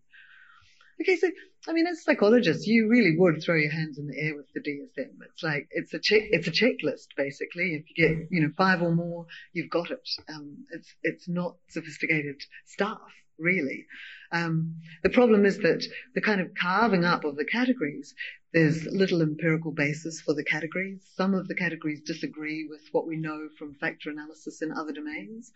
[1.00, 1.30] Okay, so
[1.68, 4.60] I mean, as psychologists, you really would throw your hands in the air with the
[4.60, 5.10] DSM.
[5.32, 7.74] It's like it's a it's a checklist basically.
[7.74, 10.08] If you get you know five or more, you've got it.
[10.28, 13.00] Um, it's it's not sophisticated stuff
[13.38, 13.86] really.
[14.32, 18.14] Um, the problem is that the kind of carving up of the categories,
[18.52, 21.00] there's little empirical basis for the categories.
[21.16, 25.52] Some of the categories disagree with what we know from factor analysis in other domains.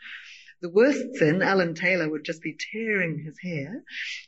[0.61, 3.85] The worst sin, Alan Taylor would just be tearing his hair,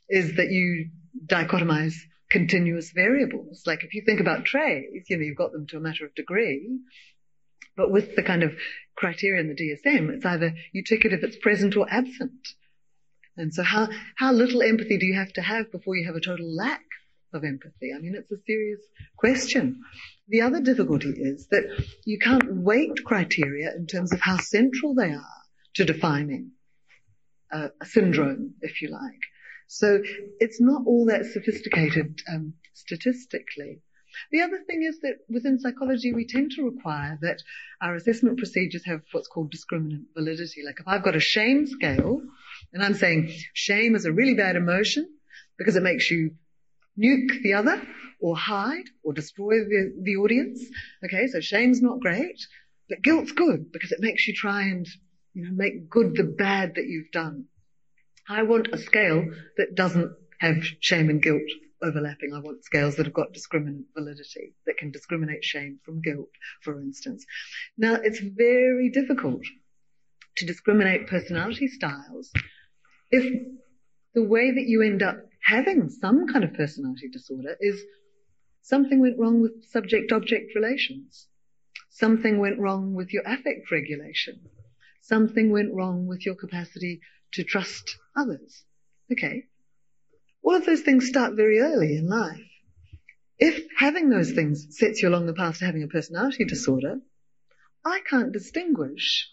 [0.08, 0.90] is that you
[1.26, 1.94] dichotomize
[2.30, 3.64] continuous variables.
[3.66, 6.14] Like if you think about traits, you know, you've got them to a matter of
[6.14, 6.78] degree,
[7.76, 8.52] but with the kind of
[8.96, 12.48] criteria in the DSM, it's either you tick it if it's present or absent.
[13.36, 16.20] And so how, how little empathy do you have to have before you have a
[16.20, 16.84] total lack
[17.32, 17.92] of empathy?
[17.94, 18.80] I mean, it's a serious
[19.16, 19.82] question.
[20.28, 21.64] The other difficulty is that
[22.04, 25.39] you can't weight criteria in terms of how central they are
[25.80, 26.50] to defining
[27.50, 29.22] a, syndrome, if you like.
[29.66, 30.02] So
[30.38, 33.80] it's not all that sophisticated um, statistically.
[34.30, 37.38] The other thing is that within psychology, we tend to require that
[37.80, 40.62] our assessment procedures have what's called discriminant validity.
[40.66, 42.20] Like if I've got a shame scale,
[42.74, 45.08] and I'm saying shame is a really bad emotion
[45.56, 46.32] because it makes you
[46.98, 47.80] nuke the other
[48.20, 50.62] or hide or destroy the, the audience.
[51.04, 52.38] Okay, so shame's not great,
[52.90, 54.86] but guilt's good because it makes you try and,
[55.34, 57.46] you know, make good the bad that you've done.
[58.28, 59.24] I want a scale
[59.56, 61.42] that doesn't have shame and guilt
[61.82, 62.32] overlapping.
[62.34, 66.28] I want scales that have got discriminant validity, that can discriminate shame from guilt,
[66.62, 67.24] for instance.
[67.76, 69.42] Now, it's very difficult
[70.36, 72.30] to discriminate personality styles
[73.10, 73.24] if
[74.14, 77.82] the way that you end up having some kind of personality disorder is
[78.62, 81.26] something went wrong with subject object relations.
[81.90, 84.40] Something went wrong with your affect regulation.
[85.00, 87.00] Something went wrong with your capacity
[87.32, 88.64] to trust others.
[89.10, 89.44] Okay.
[90.42, 92.40] All of those things start very early in life.
[93.38, 97.00] If having those things sets you along the path to having a personality disorder,
[97.84, 99.30] I can't distinguish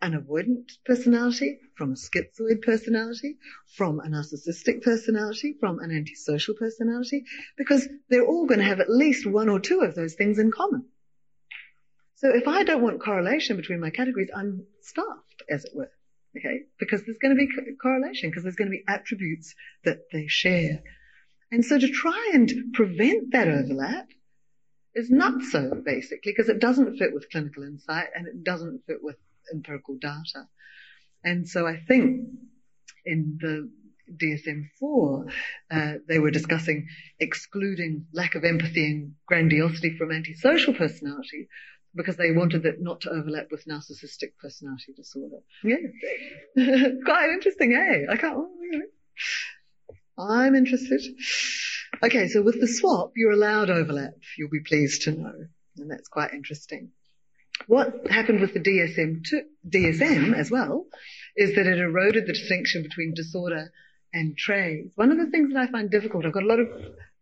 [0.00, 3.38] an avoidant personality from a schizoid personality,
[3.76, 7.24] from a narcissistic personality, from an antisocial personality,
[7.56, 10.50] because they're all going to have at least one or two of those things in
[10.50, 10.86] common.
[12.16, 15.90] So if I don't want correlation between my categories, I'm stuffed, as it were.
[16.36, 16.62] Okay?
[16.78, 20.82] Because there's going to be correlation, because there's going to be attributes that they share.
[21.52, 24.08] And so to try and prevent that overlap
[24.94, 28.98] is not so, basically, because it doesn't fit with clinical insight and it doesn't fit
[29.02, 29.16] with
[29.52, 30.48] empirical data.
[31.22, 32.28] And so I think
[33.04, 33.70] in the
[34.10, 35.30] DSM-4,
[35.70, 41.48] uh, they were discussing excluding lack of empathy and grandiosity from antisocial personality
[41.96, 45.38] because they wanted it not to overlap with narcissistic personality disorder.
[45.64, 45.76] Yeah,
[47.04, 48.12] quite interesting, eh?
[48.12, 48.46] I can't.
[50.18, 51.02] I'm interested.
[52.02, 54.14] Okay, so with the swap, you're allowed overlap.
[54.36, 55.34] You'll be pleased to know,
[55.78, 56.90] and that's quite interesting.
[57.66, 60.86] What happened with the DSM, to, DSM as well
[61.36, 63.72] is that it eroded the distinction between disorder
[64.12, 64.90] and traits.
[64.94, 66.68] One of the things that I find difficult, I've got a lot of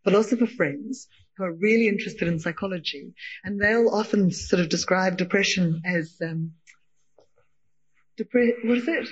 [0.02, 5.82] philosopher friends who are really interested in psychology, and they'll often sort of describe depression
[5.84, 6.52] as um,
[8.18, 9.08] depre- what is it?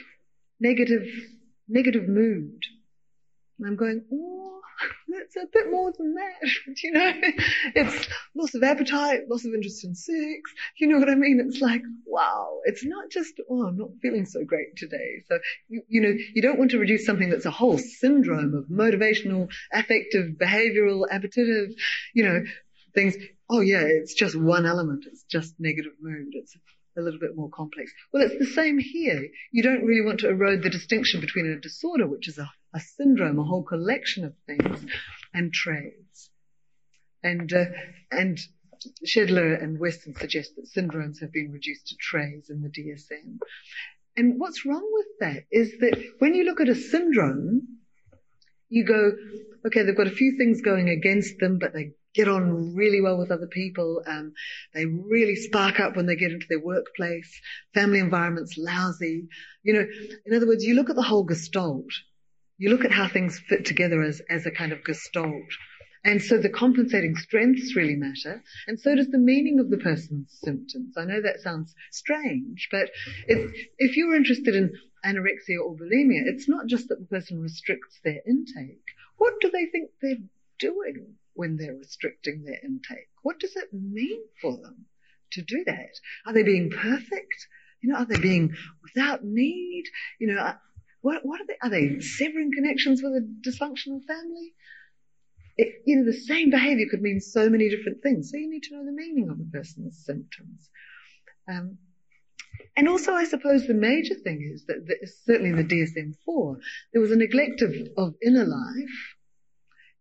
[0.61, 1.07] Negative,
[1.69, 2.63] negative mood.
[3.59, 4.42] And I'm going, oh,
[5.09, 6.51] it's a bit more than that.
[6.83, 7.13] you know,
[7.75, 10.51] it's loss of appetite, loss of interest in sex.
[10.79, 11.43] You know what I mean?
[11.47, 15.23] It's like, wow, it's not just, oh, I'm not feeling so great today.
[15.29, 18.67] So, you, you know, you don't want to reduce something that's a whole syndrome of
[18.67, 21.71] motivational, affective, behavioral, appetitive,
[22.15, 22.43] you know,
[22.95, 23.17] things.
[23.49, 25.05] Oh yeah, it's just one element.
[25.07, 26.29] It's just negative mood.
[26.33, 26.57] It's
[26.97, 27.93] a little bit more complex.
[28.13, 29.29] Well, it's the same here.
[29.51, 32.81] You don't really want to erode the distinction between a disorder, which is a, a
[32.81, 34.85] syndrome, a whole collection of things,
[35.35, 36.31] and traits.
[37.23, 37.67] And, uh,
[38.11, 38.39] and
[39.07, 43.39] Shedler and Westen suggest that syndromes have been reduced to traits in the DSM.
[44.17, 47.79] And what's wrong with that is that when you look at a syndrome,
[48.69, 49.13] you go,
[49.67, 53.19] okay, they've got a few things going against them, but they get on really well
[53.19, 54.03] with other people.
[54.07, 54.33] Um,
[54.75, 57.41] they really spark up when they get into their workplace.
[57.75, 59.29] Family environment's lousy.
[59.63, 59.87] You know,
[60.27, 61.93] in other words, you look at the whole gestalt.
[62.63, 65.51] You look at how things fit together as, as a kind of gestalt.
[66.05, 68.41] And so the compensating strengths really matter.
[68.69, 70.97] And so does the meaning of the person's symptoms.
[70.97, 72.91] I know that sounds strange, but
[73.27, 74.73] if, you're interested in
[75.05, 78.87] anorexia or bulimia, it's not just that the person restricts their intake.
[79.19, 80.23] What do they think they're
[80.61, 81.17] doing?
[81.35, 83.09] when they're restricting their intake?
[83.23, 84.87] What does it mean for them
[85.33, 85.99] to do that?
[86.27, 87.49] Are they being perfect?
[87.81, 89.85] You know, are they being without need?
[90.21, 90.55] You know,
[91.03, 91.57] what, what are they?
[91.63, 94.55] Are they severing connections with a dysfunctional family?
[95.59, 98.31] It, you know, the same behavior could mean so many different things.
[98.31, 100.71] So you need to know the meaning of a person's symptoms.
[101.49, 101.79] Um,
[102.77, 104.87] and also, I suppose the major thing is that,
[105.27, 106.57] certainly in the DSM-4,
[106.93, 109.17] there was a neglect of, of inner life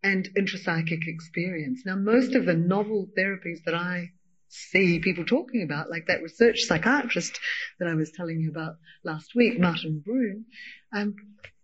[0.03, 1.81] and intrapsychic experience.
[1.85, 4.11] Now, most of the novel therapies that I
[4.51, 7.39] see people talking about, like that research psychiatrist
[7.79, 10.45] that I was telling you about last week, Martin Brune,
[10.93, 11.15] um,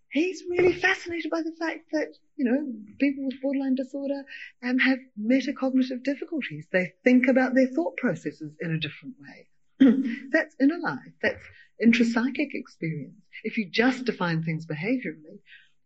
[0.10, 2.66] he's really fascinated by the fact that, you know,
[3.00, 4.24] people with borderline disorder
[4.64, 6.66] um, have metacognitive difficulties.
[6.72, 9.48] They think about their thought processes in a different way.
[10.32, 11.14] that's inner life.
[11.22, 11.44] That's
[11.84, 13.22] intrapsychic experience.
[13.44, 15.40] If you just define things behaviorally,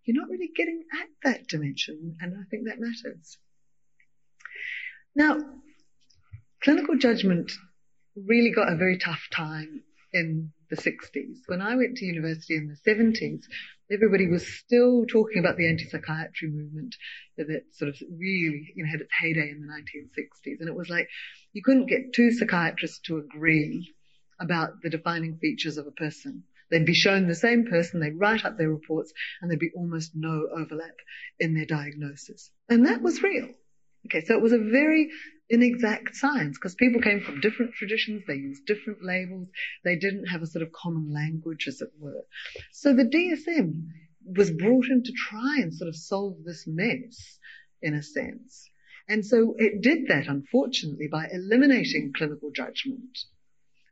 [0.05, 3.37] you're not really getting at that dimension, and I think that matters.
[5.15, 5.37] Now,
[6.63, 7.52] clinical judgment
[8.15, 11.38] really got a very tough time in the 60s.
[11.47, 13.43] When I went to university in the 70s,
[13.91, 16.95] everybody was still talking about the anti-psychiatry movement
[17.38, 20.60] that sort of really you know, had its heyday in the 1960s.
[20.60, 21.08] And it was like
[21.54, 23.93] you couldn't get two psychiatrists to agree
[24.39, 26.43] about the defining features of a person.
[26.69, 30.12] They'd be shown the same person, they'd write up their reports, and there'd be almost
[30.15, 30.95] no overlap
[31.38, 32.50] in their diagnosis.
[32.69, 33.50] And that was real.
[34.05, 35.09] Okay, so it was a very
[35.49, 39.47] inexact science because people came from different traditions, they used different labels,
[39.83, 42.25] they didn't have a sort of common language, as it were.
[42.71, 43.87] So the DSM
[44.25, 47.39] was brought in to try and sort of solve this mess,
[47.81, 48.69] in a sense.
[49.07, 53.17] And so it did that, unfortunately, by eliminating clinical judgment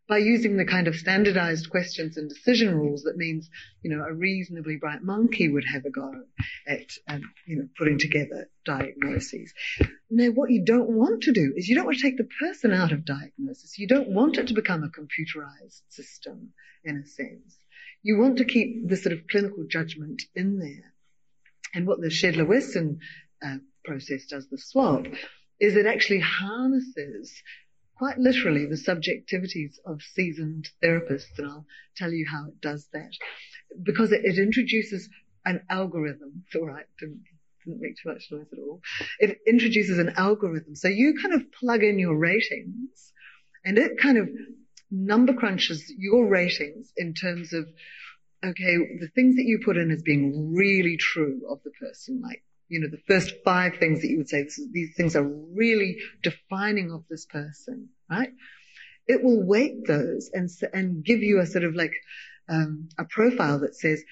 [0.10, 3.48] by using the kind of standardized questions and decision rules that means,
[3.84, 6.12] you know, a reasonably bright monkey would have a go
[6.68, 9.54] at, um, you know, putting together diagnoses.
[10.10, 12.74] Now, what you don't want to do is you don't want to take the person
[12.74, 13.78] out of diagnosis.
[13.78, 17.56] You don't want it to become a computerized system in a sense.
[18.02, 20.94] You want to keep the sort of clinical judgment in there.
[21.76, 22.98] And what the Shedler-Westen
[23.46, 25.06] uh, process does, the swap,
[25.60, 27.32] is it actually harnesses
[28.00, 31.66] quite literally the subjectivities of seasoned therapists, and I'll
[31.98, 33.12] tell you how it does that.
[33.84, 35.10] Because it, it introduces
[35.46, 36.44] an algorithm.
[36.48, 37.24] It's all right, didn't,
[37.66, 38.82] didn't make too much noise at all.
[39.20, 40.76] It introduces an algorithm.
[40.76, 43.14] So you kind of plug in your ratings,
[43.66, 44.30] and it kind of
[44.90, 47.68] number crunches your ratings in terms of
[48.44, 52.42] okay, the things that you put in as being really true of the person, like
[52.70, 56.92] you know, the first five things that you would say, these things are really defining
[56.92, 58.30] of this person, right?
[59.08, 61.94] It will weight those and, and give you a sort of like
[62.48, 64.04] um, a profile that says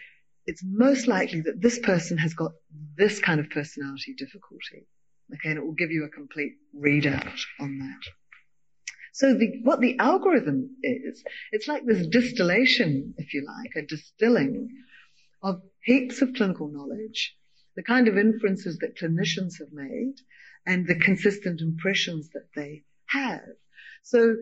[0.46, 2.52] it's most likely that this person has got
[2.96, 4.88] this kind of personality difficulty.
[5.34, 8.12] Okay, and it will give you a complete readout on that.
[9.12, 14.70] So the, what the algorithm is, it's like this distillation, if you like, a distilling
[15.43, 17.36] of heaps of clinical knowledge,
[17.77, 20.15] the kind of inferences that clinicians have made,
[20.65, 23.39] and the consistent impressions that they have.
[24.01, 24.35] So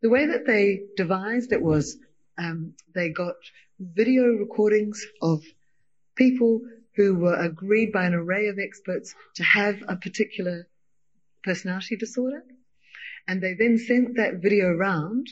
[0.00, 1.98] the way that they devised it was
[2.38, 3.34] um, they got
[3.80, 5.42] video recordings of
[6.14, 6.60] people
[6.94, 10.68] who were agreed by an array of experts to have a particular
[11.42, 12.42] personality disorder.
[13.26, 15.26] And they then sent that video around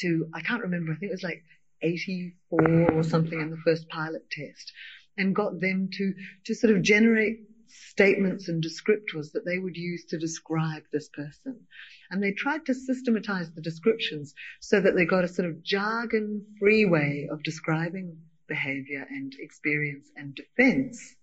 [0.00, 1.44] to, I can't remember, I think it was like
[1.80, 4.72] 84 or something in the first pilot test
[5.16, 10.04] and got them to, to sort of generate statements and descriptors that they would use
[10.06, 11.66] to describe this person.
[12.10, 16.46] And they tried to systematize the descriptions so that they got a sort of jargon
[16.58, 21.14] free way of describing behavior and experience and defense.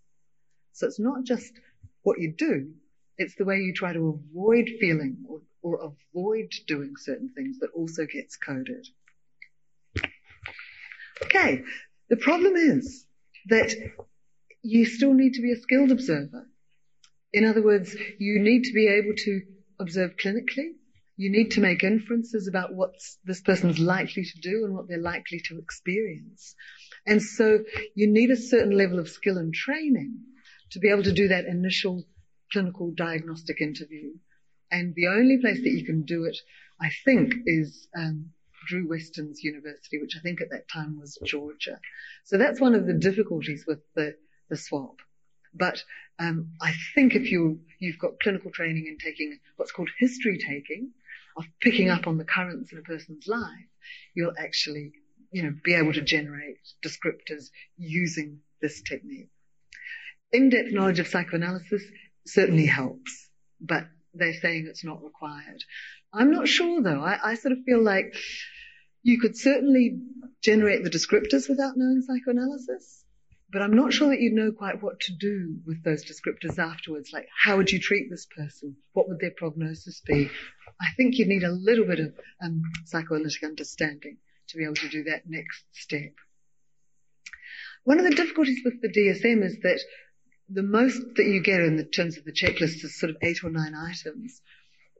[0.74, 1.54] So it's not just
[2.02, 2.72] what you do,
[3.18, 7.70] it's the way you try to avoid feeling or, or avoid doing certain things that
[7.76, 8.88] also gets coded.
[11.24, 11.64] Okay,
[12.10, 13.06] the problem is
[13.48, 13.74] that
[14.62, 16.48] you still need to be a skilled observer.
[17.34, 19.42] In other words, you need to be able to
[19.80, 20.74] observe clinically.
[21.18, 24.98] You need to make inferences about what this person's likely to do and what they're
[24.98, 26.56] likely to experience.
[27.06, 27.64] And so
[27.96, 30.20] you need a certain level of skill and training
[30.72, 32.04] to be able to do that initial
[32.52, 34.14] clinical diagnostic interview.
[34.72, 36.38] And the only place that you can do it,
[36.82, 38.32] I think, is um,
[38.66, 41.80] Drew Westen's university, which I think at that time was Georgia.
[42.24, 44.16] So that's one of the difficulties with the,
[44.50, 44.98] the SWAP.
[45.54, 45.84] But
[46.20, 50.92] um, I think if you you've got clinical training in taking what's called history taking,
[51.38, 53.70] of picking up on the currents in a person's life,
[54.16, 54.94] you'll actually
[55.32, 59.30] you know be able to generate descriptors using this technique.
[60.32, 61.84] In-depth knowledge of psychoanalysis
[62.26, 63.30] certainly helps,
[63.62, 65.64] but they're saying it's not required.
[66.14, 67.02] I'm not sure though.
[67.02, 68.16] I, I sort of feel like
[69.02, 70.00] you could certainly
[70.42, 73.04] generate the descriptors without knowing psychoanalysis,
[73.52, 77.12] but I'm not sure that you'd know quite what to do with those descriptors afterwards.
[77.12, 78.76] Like, how would you treat this person?
[78.94, 80.30] What would their prognosis be?
[80.80, 84.18] I think you'd need a little bit of um, psychoanalytic understanding
[84.50, 86.14] to be able to do that next step.
[87.84, 89.80] One of the difficulties with the DSM is that
[90.50, 93.44] the most that you get in the terms of the checklist is sort of eight
[93.44, 94.42] or nine items.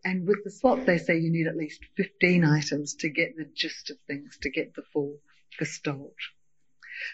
[0.06, 3.46] And with the SWAP, they say you need at least 15 items to get the
[3.56, 5.20] gist of things, to get the full
[5.58, 6.16] gestalt.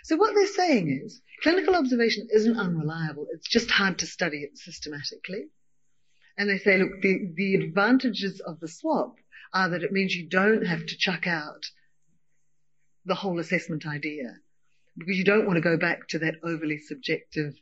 [0.03, 3.27] So what they're saying is clinical observation isn't unreliable.
[3.31, 5.47] It's just hard to study it systematically.
[6.37, 9.15] And they say, look, the, the advantages of the SWAP
[9.53, 11.65] are that it means you don't have to chuck out
[13.05, 14.37] the whole assessment idea
[14.97, 17.55] because you don't want to go back to that overly subjective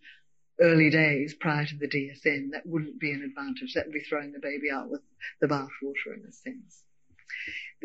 [0.60, 3.74] early days prior to the DSM, that wouldn't be an advantage.
[3.74, 5.02] That would be throwing the baby out with
[5.40, 6.84] the bathwater in a sense.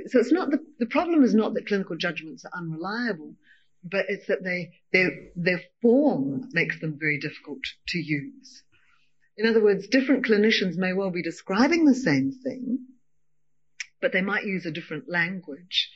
[0.08, 3.34] So it's not the, the problem is not that clinical judgments are unreliable,
[3.84, 8.62] but it's that they, their, their form makes them very difficult to use.
[9.36, 12.86] In other words, different clinicians may well be describing the same thing,
[14.00, 15.90] but they might use a different language,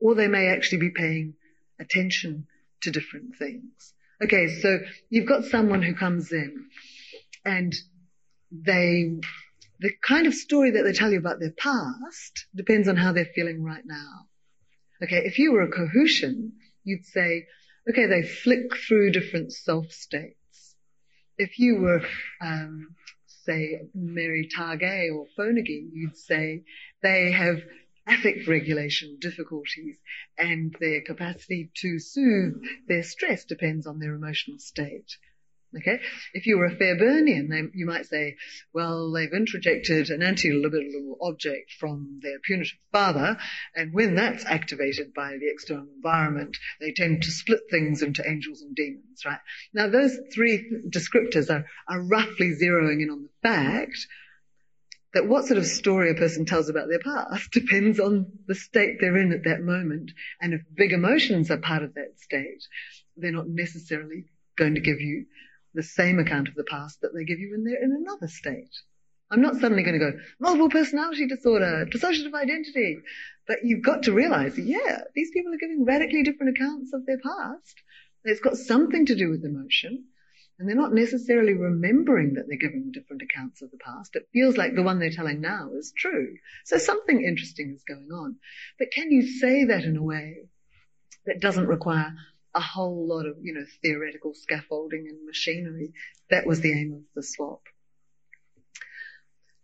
[0.00, 1.34] or they may actually be paying
[1.78, 2.46] attention
[2.82, 3.92] to different things.
[4.22, 4.78] Okay, so
[5.10, 6.66] you've got someone who comes in
[7.44, 7.74] and
[8.52, 9.10] they,
[9.80, 13.28] the kind of story that they tell you about their past depends on how they're
[13.34, 14.26] feeling right now.
[15.02, 16.52] Okay, if you were a Kohutian,
[16.84, 17.46] you'd say,
[17.90, 20.76] okay, they flick through different self states.
[21.36, 22.02] If you were,
[22.40, 22.94] um,
[23.26, 26.62] say, Mary Target or Fonagy, you'd say
[27.02, 27.60] they have
[28.06, 29.96] affect regulation difficulties
[30.38, 35.16] and their capacity to soothe their stress depends on their emotional state.
[35.76, 35.98] Okay?
[36.32, 38.36] If you were a Fairbairnian, they, you might say,
[38.72, 43.36] well, they've introjected an anti-libidinal object from their punitive father,
[43.74, 48.62] and when that's activated by the external environment, they tend to split things into angels
[48.62, 49.40] and demons, right?
[49.72, 54.06] Now, those three descriptors are, are roughly zeroing in on the fact
[55.14, 58.96] that what sort of story a person tells about their past depends on the state
[59.00, 60.10] they're in at that moment.
[60.40, 62.62] And if big emotions are part of that state,
[63.16, 64.24] they're not necessarily
[64.56, 65.26] going to give you
[65.72, 68.70] the same account of the past that they give you when they're in another state.
[69.30, 72.98] I'm not suddenly going to go, multiple personality disorder, dissociative identity.
[73.46, 77.18] But you've got to realize, yeah, these people are giving radically different accounts of their
[77.18, 77.82] past.
[78.24, 80.04] It's got something to do with emotion.
[80.58, 84.14] And they're not necessarily remembering that they're giving different accounts of the past.
[84.14, 86.36] It feels like the one they're telling now is true.
[86.64, 88.36] So something interesting is going on.
[88.78, 90.48] But can you say that in a way
[91.26, 92.14] that doesn't require
[92.54, 95.92] a whole lot of, you know, theoretical scaffolding and machinery.
[96.30, 97.60] That was the aim of the SWAP.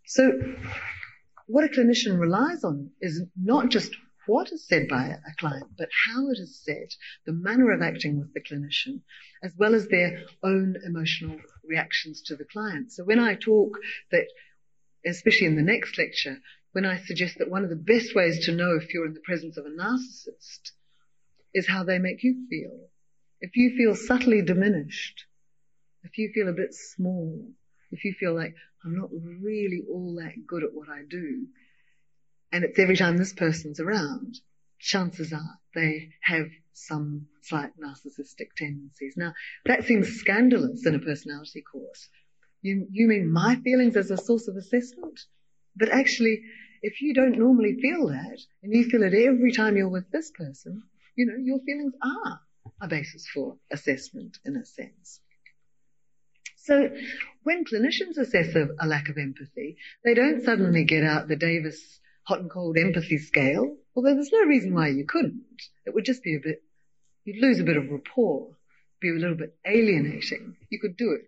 [0.07, 0.33] So
[1.47, 3.97] what a clinician relies on is not just
[4.27, 6.89] what is said by a client, but how it is said,
[7.27, 9.01] the manner of acting with the clinician,
[9.43, 12.93] as well as their own emotional reactions to the client.
[12.93, 13.79] So when I talk
[14.11, 14.27] that,
[15.07, 16.39] especially in the next lecture,
[16.73, 19.21] when I suggest that one of the best ways to know if you're in the
[19.21, 20.73] presence of a narcissist
[21.53, 22.89] is how they make you feel.
[23.41, 25.25] If you feel subtly diminished,
[26.05, 27.49] if you feel a bit small,
[27.91, 28.55] if you feel like
[28.85, 31.47] I'm not really all that good at what I do,
[32.53, 34.37] and it's every time this person's around,
[34.79, 39.15] chances are they have some slight narcissistic tendencies.
[39.17, 39.35] Now,
[39.67, 42.09] that seems scandalous in a personality course.
[42.63, 45.21] You, you mean my feelings as a source of assessment?
[45.77, 46.43] But actually,
[46.83, 50.31] if you don't normally feel that, and you feel it every time you're with this
[50.31, 50.83] person,
[51.17, 52.41] you know, your feelings are
[52.81, 55.21] a basis for assessment in a sense.
[56.57, 56.91] So
[57.43, 62.01] when clinicians assess a, a, lack of empathy, they don't suddenly get out the Davis
[62.31, 65.43] hot and cold empathy scale, although there's no reason why you couldn't.
[65.85, 66.63] It would just be a bit,
[67.25, 68.57] you'd lose a bit of rapport,
[69.01, 70.55] be a little bit alienating.
[70.71, 71.23] You could do it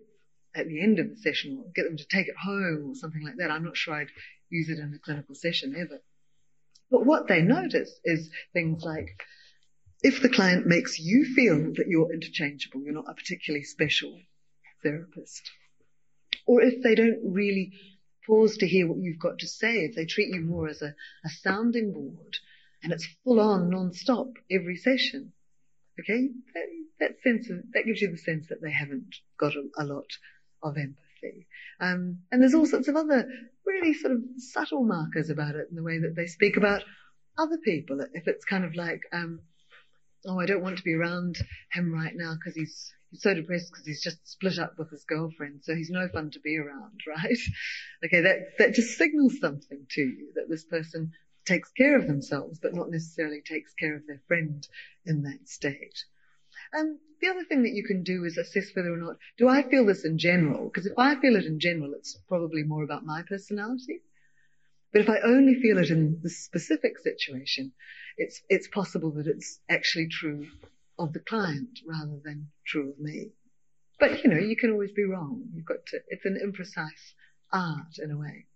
[0.54, 3.24] at the end of the session or get them to take it home or something
[3.24, 3.50] like that.
[3.50, 4.12] I'm not sure I'd
[4.48, 6.00] use it in a clinical session ever.
[6.88, 9.08] But what they notice is things like,
[10.02, 14.20] if the client makes you feel that you're interchangeable, you're not a particularly special
[14.84, 15.50] therapist,
[16.46, 17.72] or if they don't really
[18.26, 20.94] pause to hear what you've got to say, if they treat you more as a,
[21.24, 22.36] a sounding board
[22.82, 25.32] and it's full on non-stop every session,
[26.00, 26.66] okay, that,
[27.00, 30.06] that sense of, that gives you the sense that they haven't got a, a lot
[30.62, 31.46] of empathy.
[31.80, 33.26] Um, and there's all sorts of other
[33.66, 36.82] really sort of subtle markers about it in the way that they speak about
[37.38, 38.00] other people.
[38.12, 39.40] If it's kind of like, um,
[40.26, 41.36] oh, I don't want to be around
[41.72, 45.04] him right now because he's he's so depressed because he's just split up with his
[45.04, 47.38] girlfriend, so he's no fun to be around, right?
[48.04, 51.12] okay, that that just signals something to you that this person
[51.44, 54.66] takes care of themselves, but not necessarily takes care of their friend
[55.04, 56.04] in that state.
[56.72, 59.62] And the other thing that you can do is assess whether or not do I
[59.68, 60.64] feel this in general?
[60.64, 64.00] Because if I feel it in general, it's probably more about my personality.
[64.92, 67.72] But if I only feel it in the specific situation,
[68.16, 70.46] it's, it's possible that it's actually true
[71.02, 73.32] of the client rather than true of me.
[73.98, 75.44] But, you know, you can always be wrong.
[75.54, 77.12] You've got to, it's an imprecise
[77.52, 78.46] art in a way.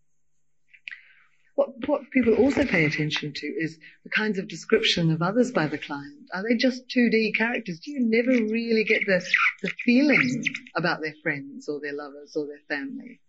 [1.55, 5.67] What, what people also pay attention to is the kinds of description of others by
[5.67, 6.29] the client.
[6.35, 7.81] Are they just 2D characters?
[7.81, 9.25] Do you never really get the,
[9.63, 10.45] the feeling
[10.77, 13.21] about their friends or their lovers or their family?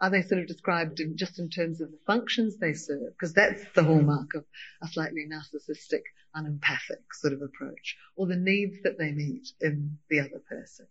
[0.00, 3.12] Are they sort of described in, just in terms of the functions they serve?
[3.12, 4.44] Because that's the hallmark of
[4.82, 6.02] a slightly narcissistic,
[6.34, 10.86] unempathic sort of approach, or the needs that they meet in the other person.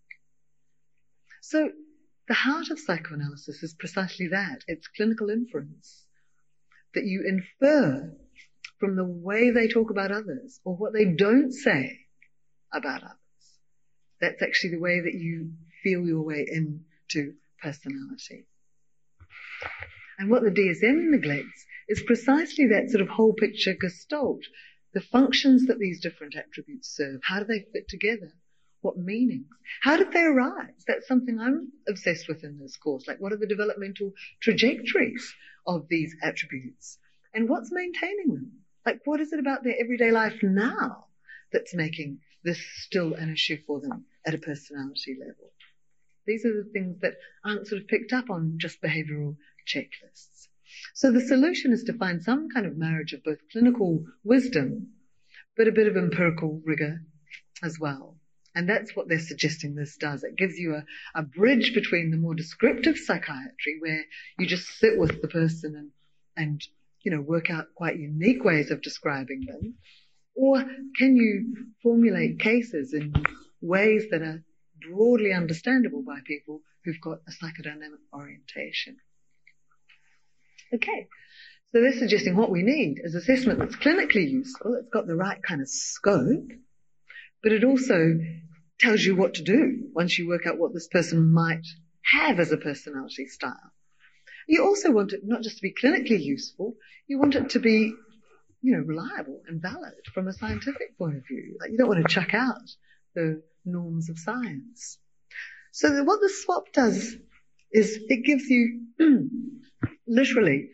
[1.42, 1.70] So
[2.28, 4.64] the heart of psychoanalysis is precisely that.
[4.68, 6.06] It's clinical inference
[6.96, 8.16] that you infer
[8.80, 12.00] from the way they talk about others or what they don't say
[12.72, 13.18] about others.
[14.22, 15.52] That's actually the way that you
[15.84, 18.46] feel your way into personality.
[20.20, 24.44] And what the DSM neglects is precisely that sort of whole picture gestalt.
[24.94, 27.22] The functions that these different attributes serve.
[27.24, 28.32] How do they fit together?
[28.82, 29.48] What meanings?
[29.82, 30.84] How did they arise?
[30.88, 33.08] That's something I'm obsessed with in this course.
[33.08, 34.12] Like, what are the developmental
[34.42, 35.34] trajectories
[35.66, 37.00] of these attributes?
[37.34, 38.52] And what's maintaining them?
[38.86, 41.06] Like, what is it about their everyday life now
[41.52, 45.52] that's making this still an issue for them at a personality level?
[46.26, 50.48] These are the things that aren't sort of picked up on just behavioral checklists.
[50.94, 54.94] So the solution is to find some kind of marriage of both clinical wisdom,
[55.58, 57.02] but a bit of empirical rigor
[57.64, 58.18] as well.
[58.56, 60.24] And that's what they're suggesting this does.
[60.24, 60.86] It gives you a,
[61.20, 64.04] a bridge between the more descriptive psychiatry where
[64.38, 65.92] you just sit with the person and,
[66.38, 66.62] and,
[67.02, 69.76] you know, work out quite unique ways of describing them.
[70.36, 70.64] Or
[70.98, 73.14] can you formulate cases in
[73.62, 74.44] ways that are
[74.90, 78.98] broadly understandable by people who've got a psychodynamic orientation.
[80.74, 81.08] Okay.
[81.72, 84.76] So they're suggesting what we need is assessment that's clinically useful.
[84.76, 86.52] It's got the right kind of scope,
[87.42, 88.20] but it also
[88.80, 91.66] tells you what to do once you work out what this person might
[92.04, 93.72] have as a personality style.
[94.48, 96.76] You also want it not just to be clinically useful,
[97.08, 97.94] you want it to be,
[98.62, 101.58] you know, reliable and valid from a scientific point of view.
[101.60, 102.70] Like you don't want to chuck out
[103.16, 105.00] the norms of science.
[105.72, 107.16] So what the SWAP does
[107.72, 108.82] is it gives you
[110.08, 110.70] literally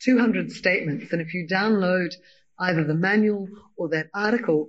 [0.00, 1.12] 200 statements.
[1.12, 2.14] And if you download
[2.58, 4.68] either the manual or that article,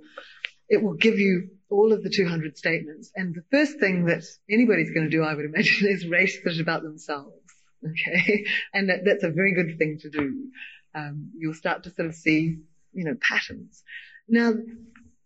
[0.68, 3.10] it will give you all of the 200 statements.
[3.14, 6.60] And the first thing that anybody's going to do, I would imagine, is rate it
[6.60, 7.32] about themselves.
[7.84, 8.46] Okay.
[8.72, 10.50] And that, that's a very good thing to do.
[10.94, 12.58] Um, you'll start to sort of see,
[12.92, 13.82] you know, patterns.
[14.28, 14.54] Now,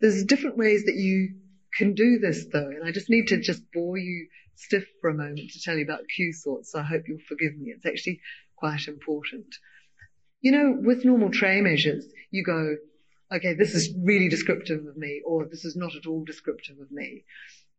[0.01, 1.37] there's different ways that you
[1.77, 4.27] can do this though, and I just need to just bore you
[4.57, 7.57] stiff for a moment to tell you about Q sorts, so I hope you'll forgive
[7.57, 7.73] me.
[7.75, 8.21] It's actually
[8.61, 9.47] quite important.
[10.41, 12.77] You know, with normal trait measures, you go,
[13.35, 16.91] okay, this is really descriptive of me, or this is not at all descriptive of
[16.91, 17.25] me.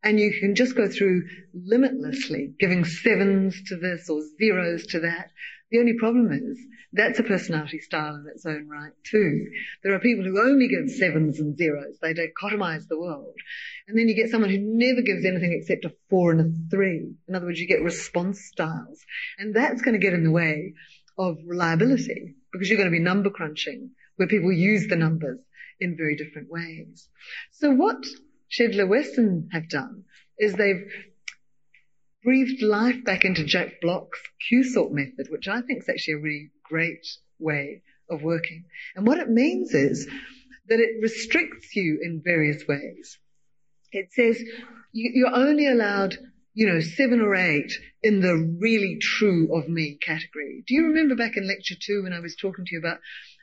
[0.04, 1.24] And you can just go through
[1.54, 5.32] limitlessly, giving sevens to this or zeros to that.
[5.72, 6.60] The only problem is
[6.92, 9.48] that's a personality style in its own right too.
[9.84, 11.98] There are people who only give sevens and zeros.
[12.02, 13.36] They dichotomize the world.
[13.88, 17.14] And then you get someone who never gives anything except a four and a three.
[17.28, 19.00] In other words, you get response styles.
[19.40, 20.74] And that's going to get in the way
[21.18, 25.40] of reliability because you're going to be number crunching where people use the numbers
[25.80, 27.08] in very different ways.
[27.52, 28.04] So what
[28.52, 30.04] Shedler Westen have done
[30.38, 30.86] is they've
[32.24, 36.52] breathed life back into Jack Block's Q-sort method, which I think is actually a really
[36.64, 37.06] great
[37.40, 38.66] way of working.
[38.96, 40.08] And what it means is
[40.68, 43.18] that it restricts you in various ways.
[43.92, 44.42] It says
[44.94, 46.18] you're only allowed,
[46.54, 47.72] you know, seven or eight
[48.04, 50.64] in the really true of me category.
[50.68, 53.00] Do you remember back in lecture two when I was talking to you about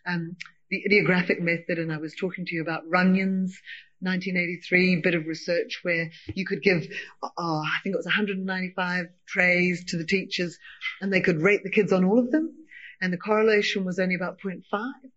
[0.07, 0.37] um,
[0.71, 3.59] the idiographic method and I was talking to you about Runyan's
[4.01, 6.87] 1983 bit of research where you could give,
[7.23, 10.59] oh, I think it was 195 traits to the teachers
[11.01, 12.55] and they could rate the kids on all of them.
[13.01, 14.63] And the correlation was only about 0.5.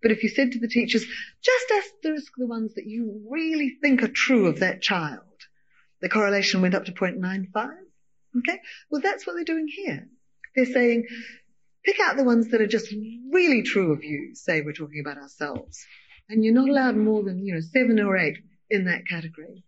[0.02, 1.06] But if you said to the teachers,
[1.42, 5.22] just asterisk the ones that you really think are true of that child,
[6.00, 7.72] the correlation went up to 0.95.
[8.38, 8.60] Okay?
[8.90, 10.08] Well, that's what they're doing here.
[10.56, 11.08] They're saying,
[11.84, 12.94] pick out the ones that are just
[13.32, 14.36] really true of you.
[14.36, 15.86] Say we're talking about ourselves.
[16.30, 18.38] And you're not allowed more than, you know, seven or eight
[18.72, 19.64] in that category.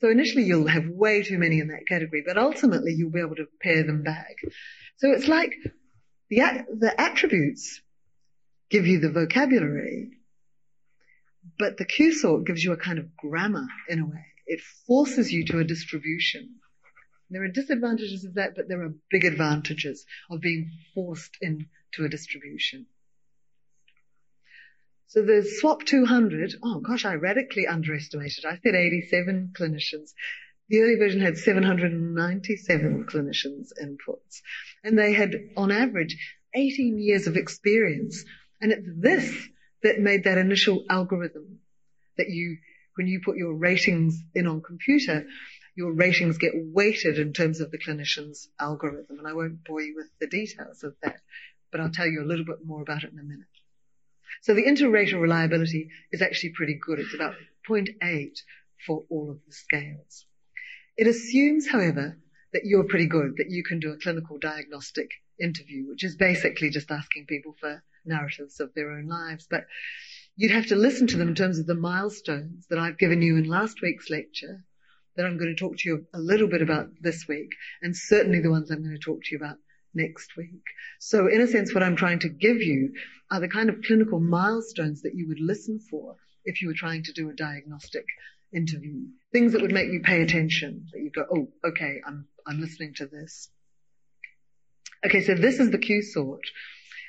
[0.00, 3.36] So initially you'll have way too many in that category, but ultimately you'll be able
[3.36, 4.36] to pare them back.
[4.98, 5.54] So it's like
[6.28, 7.80] the, the attributes
[8.70, 10.10] give you the vocabulary,
[11.58, 14.24] but the Q sort gives you a kind of grammar in a way.
[14.46, 16.56] It forces you to a distribution.
[17.30, 21.66] There are disadvantages of that, but there are big advantages of being forced into
[22.04, 22.86] a distribution.
[25.08, 28.44] So the SWAP 200, oh gosh, I radically underestimated.
[28.44, 30.12] I said 87 clinicians.
[30.68, 34.42] The early version had 797 clinicians inputs.
[34.82, 36.16] And they had, on average,
[36.54, 38.24] 18 years of experience.
[38.60, 39.48] And it's this
[39.84, 41.60] that made that initial algorithm
[42.16, 42.56] that you,
[42.96, 45.26] when you put your ratings in on computer,
[45.76, 49.18] your ratings get weighted in terms of the clinician's algorithm.
[49.18, 51.20] And I won't bore you with the details of that,
[51.70, 53.46] but I'll tell you a little bit more about it in a minute.
[54.42, 56.98] So the inter-rater reliability is actually pretty good.
[56.98, 57.34] It's about
[57.68, 58.38] 0.8
[58.86, 60.26] for all of the scales.
[60.96, 62.18] It assumes, however,
[62.52, 66.70] that you're pretty good, that you can do a clinical diagnostic interview, which is basically
[66.70, 69.46] just asking people for narratives of their own lives.
[69.50, 69.66] But
[70.36, 73.36] you'd have to listen to them in terms of the milestones that I've given you
[73.36, 74.64] in last week's lecture,
[75.16, 77.50] that I'm going to talk to you a little bit about this week,
[77.82, 79.56] and certainly the ones I'm going to talk to you about
[79.96, 80.62] next week.
[81.00, 82.92] So in a sense, what I'm trying to give you
[83.30, 87.02] are the kind of clinical milestones that you would listen for if you were trying
[87.04, 88.04] to do a diagnostic
[88.54, 89.06] interview.
[89.32, 92.94] Things that would make you pay attention, that you go, oh, okay, I'm, I'm listening
[92.94, 93.50] to this.
[95.04, 96.42] Okay, so this is the Q sort.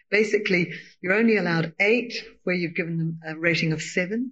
[0.10, 2.14] Basically, you're only allowed eight
[2.44, 4.32] where you've given them a rating of seven.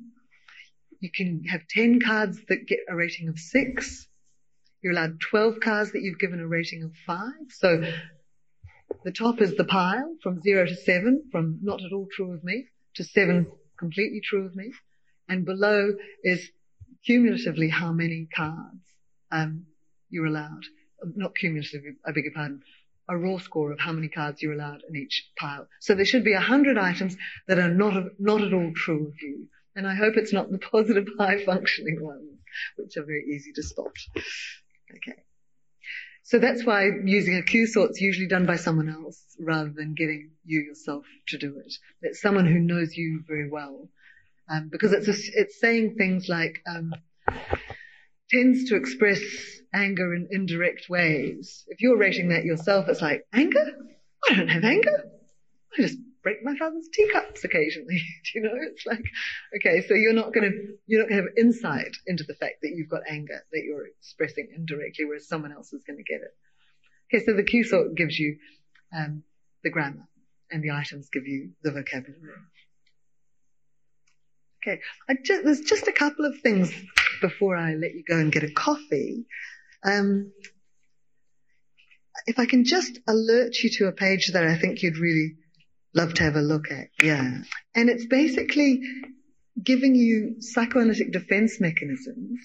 [0.99, 4.07] You can have 10 cards that get a rating of six.
[4.81, 7.49] You're allowed 12 cards that you've given a rating of five.
[7.49, 7.83] So
[9.03, 12.43] the top is the pile from zero to seven, from not at all true of
[12.43, 14.71] me to seven completely true of me.
[15.27, 16.49] And below is
[17.05, 18.79] cumulatively how many cards
[19.31, 19.65] um,
[20.09, 20.63] you're allowed.
[21.15, 22.61] Not cumulatively, I beg your pardon.
[23.07, 25.67] A raw score of how many cards you're allowed in each pile.
[25.79, 27.15] So there should be a hundred items
[27.47, 29.47] that are not, not at all true of you.
[29.75, 32.39] And I hope it's not the positive high functioning ones,
[32.77, 33.93] which are very easy to spot.
[34.95, 35.21] Okay.
[36.27, 40.31] So that's why using a Q sort's usually done by someone else rather than getting
[40.43, 41.71] you yourself to do it.
[42.01, 43.89] It's someone who knows you very well.
[44.49, 46.93] Um, because it's, a, it's saying things like, um,
[48.31, 49.21] tends to express
[49.71, 51.63] anger in indirect ways.
[51.67, 53.63] If you're rating that yourself, it's like, anger?
[54.27, 55.03] I don't have anger.
[55.77, 58.01] I just break my father's teacups occasionally.
[58.23, 58.55] Do you know?
[58.55, 59.05] It's like,
[59.57, 62.55] okay, so you're not going to, you're not going to have insight into the fact
[62.63, 66.21] that you've got anger that you're expressing indirectly, whereas someone else is going to get
[66.21, 66.35] it.
[67.13, 68.37] Okay, so the Q sort gives you
[68.91, 69.21] um,
[69.63, 70.07] the grammar,
[70.49, 72.17] and the items give you the vocabulary.
[74.63, 74.81] Okay,
[75.23, 76.73] just, there's just a couple of things
[77.21, 79.27] before I let you go and get a coffee.
[79.83, 80.31] Um,
[82.25, 85.35] if I can just alert you to a page that I think you'd really
[85.95, 86.89] love to have a look at.
[87.01, 87.41] Yeah.
[87.73, 88.81] And it's basically
[89.61, 92.39] giving you psychoanalytic defense mechanisms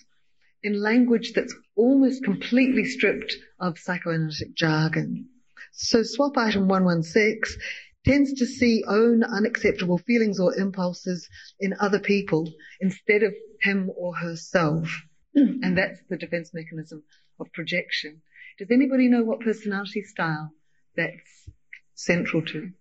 [0.63, 5.29] in language that's almost completely stripped of psychoanalytic jargon.
[5.73, 7.61] So SWAP item 116
[8.05, 11.29] tends to see own unacceptable feelings or impulses
[11.59, 12.49] in other people
[12.81, 15.03] instead of him or herself.
[15.37, 15.63] Hmm.
[15.63, 17.03] And that's the defense mechanism
[17.39, 18.23] of projection.
[18.59, 20.53] Does anybody know what personality style
[20.97, 21.49] that's
[21.95, 22.73] central to?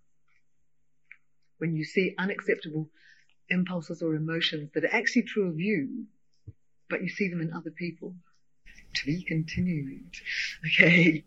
[1.60, 2.89] When you see unacceptable
[3.49, 6.05] impulses or emotions that are actually true of you,
[6.89, 8.16] but you see them in other people.
[8.95, 10.16] To be continued.
[10.82, 11.24] Okay.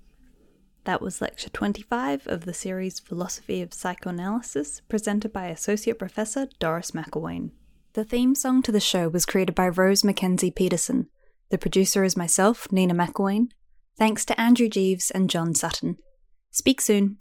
[0.84, 6.90] That was lecture 25 of the series Philosophy of Psychoanalysis, presented by Associate Professor Doris
[6.90, 7.50] McIlwain.
[7.92, 11.08] The theme song to the show was created by Rose Mackenzie Peterson.
[11.50, 13.48] The producer is myself, Nina McIlwain.
[13.96, 15.98] Thanks to Andrew Jeeves and John Sutton.
[16.50, 17.16] Speak soon.